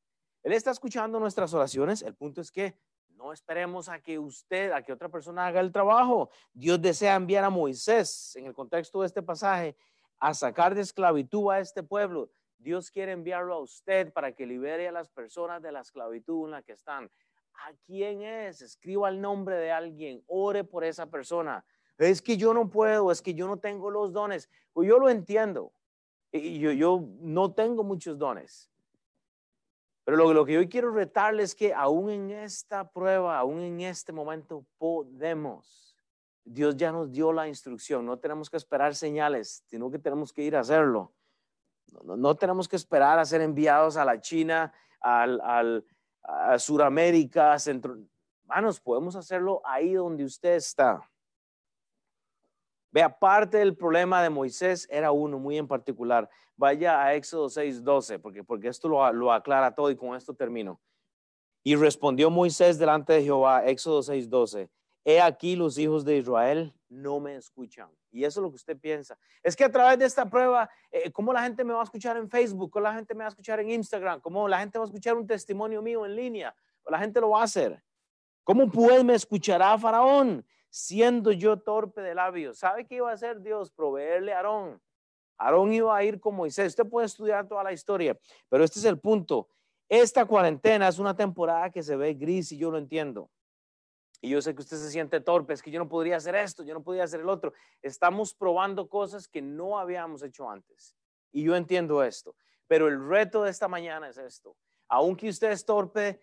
Él 0.44 0.54
está 0.54 0.72
escuchando 0.72 1.20
nuestras 1.20 1.54
oraciones. 1.54 2.02
El 2.02 2.16
punto 2.16 2.42
es 2.42 2.50
que 2.50 2.80
no 3.10 3.34
esperemos 3.34 3.90
a 3.90 4.00
que 4.00 4.18
usted, 4.18 4.72
a 4.72 4.82
que 4.82 4.94
otra 4.94 5.10
persona 5.10 5.46
haga 5.46 5.60
el 5.60 5.72
trabajo. 5.72 6.30
Dios 6.54 6.82
desea 6.82 7.16
enviar 7.16 7.44
a 7.44 7.50
Moisés 7.50 8.36
en 8.38 8.46
el 8.46 8.54
contexto 8.54 9.02
de 9.02 9.08
este 9.08 9.22
pasaje 9.22 9.76
a 10.20 10.34
sacar 10.34 10.76
de 10.76 10.82
esclavitud 10.82 11.52
a 11.52 11.60
este 11.60 11.84
pueblo. 11.84 12.30
Dios 12.58 12.90
quiere 12.90 13.12
enviarlo 13.12 13.54
a 13.54 13.60
usted 13.60 14.12
para 14.12 14.32
que 14.32 14.46
libere 14.46 14.88
a 14.88 14.92
las 14.92 15.10
personas 15.10 15.62
de 15.62 15.72
la 15.72 15.82
esclavitud 15.82 16.46
en 16.46 16.52
la 16.52 16.62
que 16.64 16.74
están. 16.74 17.10
¿A 17.54 17.74
quién 17.86 18.22
es? 18.22 18.62
Escriba 18.62 19.10
el 19.10 19.22
nombre 19.22 19.56
de 19.58 19.72
alguien, 19.72 20.24
ore 20.28 20.64
por 20.64 20.84
esa 20.84 21.08
persona. 21.08 21.66
Es 21.98 22.22
que 22.22 22.38
yo 22.38 22.54
no 22.54 22.70
puedo, 22.70 23.12
es 23.12 23.22
que 23.22 23.34
yo 23.34 23.48
no 23.48 23.58
tengo 23.58 23.90
los 23.90 24.14
dones. 24.14 24.50
Pues 24.74 24.88
yo 24.88 25.00
lo 25.00 25.10
entiendo. 25.10 25.72
Y 26.32 26.60
yo, 26.60 27.04
no 27.20 27.54
tengo 27.54 27.84
muchos 27.84 28.18
dones. 28.18 28.70
Pero 30.04 30.18
lo, 30.18 30.34
lo 30.34 30.46
que 30.46 30.54
yo 30.54 30.70
quiero 30.70 30.92
retarle 30.92 31.44
es 31.44 31.56
que 31.56 31.74
aún 31.74 32.10
en 32.10 32.32
esta 32.32 32.90
prueba, 32.90 33.38
aún 33.38 33.62
en 33.62 33.82
este 33.82 34.12
momento, 34.12 34.66
podemos. 34.78 35.97
Dios 36.50 36.78
ya 36.78 36.92
nos 36.92 37.12
dio 37.12 37.34
la 37.34 37.48
instrucción. 37.48 38.06
No 38.06 38.18
tenemos 38.18 38.50
que 38.50 38.58
esperar 38.58 38.96
señales, 38.96 39.64
sino 39.68 39.92
que 39.92 40.00
tenemos 40.00 40.32
que 40.32 40.44
ir 40.44 40.56
a 40.56 40.62
hacerlo. 40.62 41.14
No, 42.04 42.36
tenemos 42.36 42.68
que 42.68 42.76
esperar 42.76 43.20
a 43.20 43.26
ser 43.26 43.42
enviados 43.42 43.98
a 43.98 44.06
la 44.06 44.20
China, 44.20 44.74
al, 45.00 45.40
al, 45.42 45.86
a 46.24 46.58
Sudamérica, 46.58 47.58
Centro. 47.60 47.98
Manos, 48.46 48.80
podemos 48.80 49.16
hacerlo 49.16 49.62
ahí 49.66 49.94
donde 49.94 50.24
usted 50.24 50.56
está. 50.56 51.02
Vea, 52.92 53.10
parte 53.20 53.58
del 53.58 53.76
problema 53.76 54.24
de 54.24 54.30
Moisés 54.30 54.88
era 54.90 55.12
uno 55.12 55.40
muy 55.40 55.58
en 55.58 55.68
particular. 55.68 56.30
Vaya 56.56 57.04
a 57.04 57.14
Éxodo 57.14 57.50
6:12, 57.50 58.20
porque, 58.20 58.44
porque 58.44 58.70
esto 58.70 58.88
lo, 58.88 59.12
lo 59.12 59.32
aclara 59.32 59.76
todo 59.76 59.92
y 59.92 59.98
con 59.98 60.16
esto 60.16 60.34
termino. 60.34 60.80
Y 61.64 61.76
respondió 61.76 62.30
Moisés 62.30 62.80
delante 62.80 63.14
de 63.14 63.24
Jehová, 63.24 63.66
Éxodo 63.66 64.02
6:12, 64.02 64.70
he 65.08 65.22
aquí 65.22 65.56
los 65.56 65.78
hijos 65.78 66.04
de 66.04 66.18
Israel 66.18 66.74
no 66.90 67.22
me 67.22 67.38
escuchan. 67.38 67.90
Y 68.12 68.26
eso 68.26 68.42
es 68.42 68.44
lo 68.44 68.50
que 68.50 68.58
usted 68.58 68.78
piensa. 68.78 69.18
Es 69.42 69.56
que 69.56 69.64
a 69.64 69.72
través 69.72 69.98
de 69.98 70.04
esta 70.04 70.30
prueba, 70.30 70.70
eh, 70.92 71.10
¿cómo 71.14 71.32
la 71.32 71.44
gente 71.44 71.64
me 71.64 71.74
va 71.74 71.80
a 71.80 71.86
escuchar 71.86 72.18
en 72.18 72.30
Facebook? 72.30 72.70
¿Cómo 72.70 72.84
la 72.84 72.94
gente 72.94 73.14
me 73.14 73.20
va 73.20 73.28
a 73.28 73.30
escuchar 73.30 73.62
en 73.62 73.70
Instagram? 73.70 74.20
¿Cómo 74.20 74.50
la 74.50 74.60
gente 74.60 74.78
va 74.78 74.84
a 74.84 74.88
escuchar 74.88 75.16
un 75.16 75.26
testimonio 75.26 75.82
mío 75.82 76.06
en 76.06 76.14
línea? 76.14 76.54
La 76.90 77.00
gente 77.00 77.22
lo 77.22 77.30
va 77.30 77.40
a 77.40 77.44
hacer. 77.46 77.82
¿Cómo 78.44 78.70
pues 78.70 79.02
me 79.06 79.14
escuchará 79.14 79.78
Faraón 79.78 80.46
siendo 80.70 81.32
yo 81.32 81.58
torpe 81.58 82.02
de 82.02 82.14
labios? 82.14 82.60
¿Sabe 82.60 82.86
qué 82.86 82.96
iba 82.96 83.10
a 83.10 83.14
hacer 83.14 83.40
Dios? 83.42 83.72
Proveerle 83.72 84.34
a 84.34 84.38
Aarón. 84.38 84.82
Aarón 85.38 85.72
iba 85.72 85.96
a 85.96 86.04
ir 86.04 86.20
con 86.20 86.36
Moisés. 86.36 86.68
Usted 86.68 86.86
puede 86.86 87.06
estudiar 87.06 87.48
toda 87.48 87.64
la 87.64 87.72
historia, 87.72 88.20
pero 88.50 88.66
este 88.66 88.80
es 88.80 88.86
el 88.86 89.00
punto. 89.00 89.48
Esta 89.88 90.26
cuarentena 90.26 90.90
es 90.90 91.00
una 91.00 91.16
temporada 91.16 91.70
que 91.70 91.82
se 91.82 91.96
ve 91.96 92.14
gris 92.14 92.52
y 92.52 92.58
yo 92.58 92.72
lo 92.72 92.78
entiendo. 92.78 93.30
Y 94.22 94.30
yo 94.30 94.42
sé 94.42 94.56
que 94.56 94.62
usted 94.62 94.78
se 94.78 94.90
siente 94.90 95.22
torpe, 95.22 95.54
es 95.54 95.62
que 95.62 95.70
yo 95.70 95.80
no 95.80 95.88
podría 95.88 96.18
hacer 96.18 96.36
esto, 96.36 96.64
yo 96.64 96.74
no 96.74 96.84
podría 96.84 97.04
hacer 97.04 97.20
el 97.20 97.30
otro. 97.30 97.54
Estamos 97.82 98.34
probando 98.34 98.90
cosas 98.90 99.28
que 99.28 99.42
no 99.42 99.78
habíamos 99.78 100.24
hecho 100.24 100.50
antes. 100.50 100.96
Y 101.32 101.44
yo 101.44 101.56
entiendo 101.56 102.04
esto. 102.04 102.36
Pero 102.68 102.88
el 102.88 103.08
reto 103.08 103.44
de 103.44 103.52
esta 103.52 103.68
mañana 103.68 104.10
es 104.10 104.18
esto. 104.18 104.58
Aunque 104.90 105.30
usted 105.30 105.52
es 105.52 105.66
torpe 105.66 106.20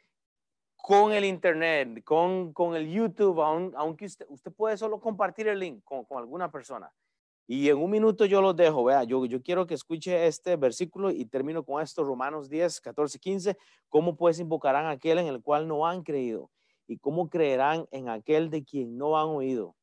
con 0.76 1.12
el 1.12 1.24
Internet, 1.24 2.02
con, 2.04 2.52
con 2.52 2.74
el 2.74 2.90
YouTube, 2.90 3.40
aunque 3.40 4.06
usted, 4.06 4.26
usted 4.28 4.52
puede 4.52 4.76
solo 4.76 5.00
compartir 5.00 5.48
el 5.48 5.58
link 5.60 5.84
con, 5.84 6.04
con 6.04 6.18
alguna 6.18 6.50
persona. 6.50 6.92
Y 7.46 7.68
en 7.68 7.76
un 7.76 7.90
minuto 7.90 8.24
yo 8.24 8.40
lo 8.40 8.54
dejo, 8.54 8.84
vea, 8.84 9.04
yo, 9.04 9.24
yo 9.26 9.42
quiero 9.42 9.66
que 9.66 9.74
escuche 9.74 10.26
este 10.26 10.56
versículo 10.56 11.10
y 11.10 11.26
termino 11.26 11.62
con 11.62 11.82
esto, 11.82 12.02
Romanos 12.02 12.48
10, 12.48 12.80
14, 12.80 13.18
15, 13.18 13.58
cómo 13.88 14.16
pues 14.16 14.38
invocarán 14.40 14.86
a 14.86 14.90
aquel 14.90 15.18
en 15.18 15.26
el 15.26 15.42
cual 15.42 15.68
no 15.68 15.86
han 15.86 16.02
creído 16.02 16.50
y 16.86 16.98
cómo 16.98 17.28
creerán 17.28 17.86
en 17.90 18.08
aquel 18.08 18.50
de 18.50 18.64
quien 18.64 18.96
no 18.96 19.18
han 19.18 19.28
oído, 19.28 19.76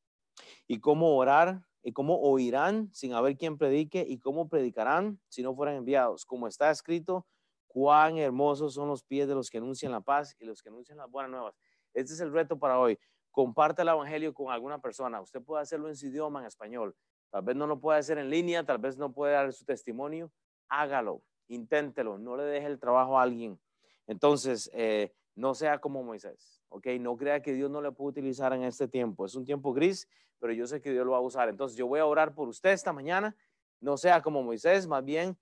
y 0.68 0.80
cómo 0.80 1.16
orar 1.16 1.62
y 1.84 1.94
cómo 1.94 2.20
oirán 2.20 2.90
sin 2.94 3.14
haber 3.14 3.38
quien 3.38 3.58
predique, 3.58 4.06
y 4.08 4.20
cómo 4.20 4.48
predicarán 4.48 5.20
si 5.28 5.42
no 5.42 5.56
fueran 5.56 5.76
enviados. 5.76 6.26
Como 6.26 6.48
está 6.48 6.70
escrito, 6.70 7.26
cuán 7.68 8.18
hermosos 8.18 8.74
son 8.74 8.88
los 8.88 9.04
pies 9.04 9.28
de 9.28 9.36
los 9.36 9.50
que 9.50 9.58
anuncian 9.58 9.92
la 9.92 10.02
paz 10.02 10.36
y 10.40 10.46
los 10.46 10.62
que 10.62 10.70
anuncian 10.70 10.98
las 10.98 11.10
buenas 11.10 11.32
nuevas. 11.32 11.56
Este 11.94 12.14
es 12.14 12.20
el 12.20 12.32
reto 12.32 12.60
para 12.60 12.80
hoy. 12.80 13.00
Comparte 13.32 13.82
el 13.82 13.88
evangelio 13.88 14.34
con 14.34 14.52
alguna 14.52 14.80
persona. 14.80 15.22
Usted 15.22 15.42
puede 15.42 15.64
hacerlo 15.64 15.88
en 15.88 15.96
su 15.96 16.08
idioma, 16.08 16.42
en 16.42 16.48
español. 16.48 16.96
Tal 17.30 17.44
vez 17.44 17.56
no 17.56 17.66
lo 17.66 17.80
puede 17.80 18.00
hacer 18.00 18.18
en 18.18 18.30
línea, 18.30 18.66
tal 18.66 18.78
vez 18.78 18.98
no 18.98 19.14
puede 19.14 19.34
dar 19.34 19.52
su 19.54 19.64
testimonio. 19.64 20.32
Hágalo, 20.68 21.24
inténtelo, 21.48 22.18
no 22.18 22.36
le 22.36 22.44
deje 22.44 22.68
el 22.68 22.80
trabajo 22.80 23.18
a 23.18 23.24
alguien. 23.24 23.60
Entonces, 24.06 24.70
eh, 24.74 25.14
no 25.36 25.56
sea 25.56 25.80
como 25.80 26.04
Moisés, 26.04 26.61
¿ok? 26.72 26.88
No 27.00 27.16
crea 27.16 27.42
que 27.42 27.54
Dios 27.54 27.70
no 27.70 27.82
le 27.82 27.92
puede 27.92 28.10
utilizar 28.10 28.54
en 28.54 28.64
este 28.64 28.88
tiempo. 28.88 29.26
Es 29.26 29.36
un 29.36 29.46
tiempo 29.46 29.74
gris, 29.74 30.08
pero 30.40 30.54
yo 30.54 30.66
sé 30.66 30.82
que 30.82 30.92
Dios 30.92 31.06
lo 31.06 31.12
va 31.12 31.18
a 31.18 31.22
usar. 31.22 31.50
Entonces 31.50 31.78
yo 31.78 31.86
voy 31.86 32.00
a 32.00 32.06
orar 32.06 32.34
por 32.34 32.48
usted 32.48 32.72
esta 32.72 32.92
mañana. 32.94 33.36
No 33.80 33.98
sea 33.98 34.22
como 34.22 34.42
Moisés, 34.42 34.88
más 34.88 35.04
bien 35.04 35.38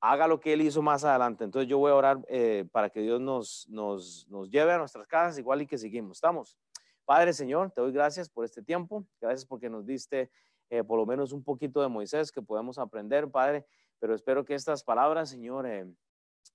haga 0.00 0.26
lo 0.26 0.40
que 0.40 0.52
él 0.52 0.62
hizo 0.62 0.82
más 0.82 1.04
adelante. 1.04 1.44
Entonces 1.44 1.68
yo 1.68 1.78
voy 1.78 1.92
a 1.92 1.94
orar 1.94 2.18
eh, 2.28 2.64
para 2.72 2.90
que 2.90 3.00
Dios 3.00 3.20
nos, 3.20 3.68
nos, 3.68 4.26
nos 4.28 4.50
lleve 4.50 4.72
a 4.72 4.78
nuestras 4.78 5.06
casas 5.06 5.38
igual 5.38 5.62
y 5.62 5.66
que 5.66 5.78
seguimos. 5.78 6.16
¿Estamos? 6.16 6.56
Padre 7.04 7.32
Señor, 7.32 7.70
te 7.70 7.80
doy 7.80 7.92
gracias 7.92 8.28
por 8.28 8.44
este 8.44 8.62
tiempo. 8.62 9.06
Gracias 9.20 9.46
porque 9.46 9.70
nos 9.70 9.86
diste 9.86 10.30
eh, 10.70 10.82
por 10.82 10.98
lo 10.98 11.06
menos 11.06 11.32
un 11.32 11.44
poquito 11.44 11.82
de 11.82 11.88
Moisés 11.88 12.32
que 12.32 12.42
podemos 12.42 12.78
aprender, 12.78 13.30
Padre. 13.30 13.64
Pero 14.00 14.14
espero 14.14 14.44
que 14.44 14.54
estas 14.54 14.82
palabras, 14.82 15.30
Señor, 15.30 15.66
eh, 15.66 15.86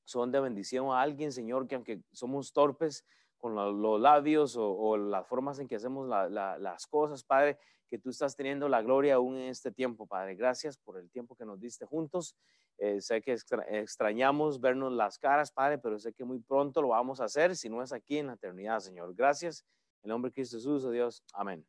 son 0.03 0.31
de 0.31 0.39
bendición 0.39 0.89
a 0.91 1.01
alguien, 1.01 1.31
Señor, 1.31 1.67
que 1.67 1.75
aunque 1.75 2.01
somos 2.11 2.51
torpes 2.51 3.05
con 3.37 3.55
los 3.55 4.01
labios 4.01 4.55
o, 4.57 4.97
las 4.97 5.27
formas 5.27 5.59
en 5.59 5.67
que 5.67 5.75
hacemos 5.75 6.07
las 6.07 6.87
cosas, 6.87 7.23
Padre, 7.23 7.57
que 7.87 7.97
tú 7.97 8.09
estás 8.09 8.35
teniendo 8.35 8.67
la 8.67 8.81
gloria 8.81 9.15
aún 9.15 9.37
en 9.37 9.49
este 9.49 9.71
tiempo, 9.71 10.05
Padre. 10.05 10.35
Gracias 10.35 10.77
por 10.77 10.99
el 10.99 11.09
tiempo 11.09 11.35
que 11.35 11.45
nos 11.45 11.59
diste 11.59 11.85
juntos. 11.85 12.35
Eh, 12.77 13.01
sé 13.01 13.21
que 13.21 13.35
extrañamos 13.69 14.61
vernos 14.61 14.93
las 14.93 15.17
caras, 15.17 15.51
Padre, 15.51 15.79
pero 15.79 15.97
sé 15.97 16.13
que 16.13 16.23
muy 16.23 16.39
pronto 16.39 16.81
lo 16.81 16.89
vamos 16.89 17.19
a 17.21 17.25
hacer, 17.25 17.55
si 17.55 17.69
no 17.69 17.81
es 17.81 17.91
aquí 17.91 18.17
en 18.19 18.27
la 18.27 18.33
eternidad, 18.33 18.79
Señor. 18.79 19.15
Gracias. 19.15 19.65
En 20.03 20.09
nombre 20.09 20.29
de 20.29 20.35
Cristo 20.35 20.57
Jesús, 20.57 20.89
Dios. 20.91 21.23
Amén. 21.33 21.65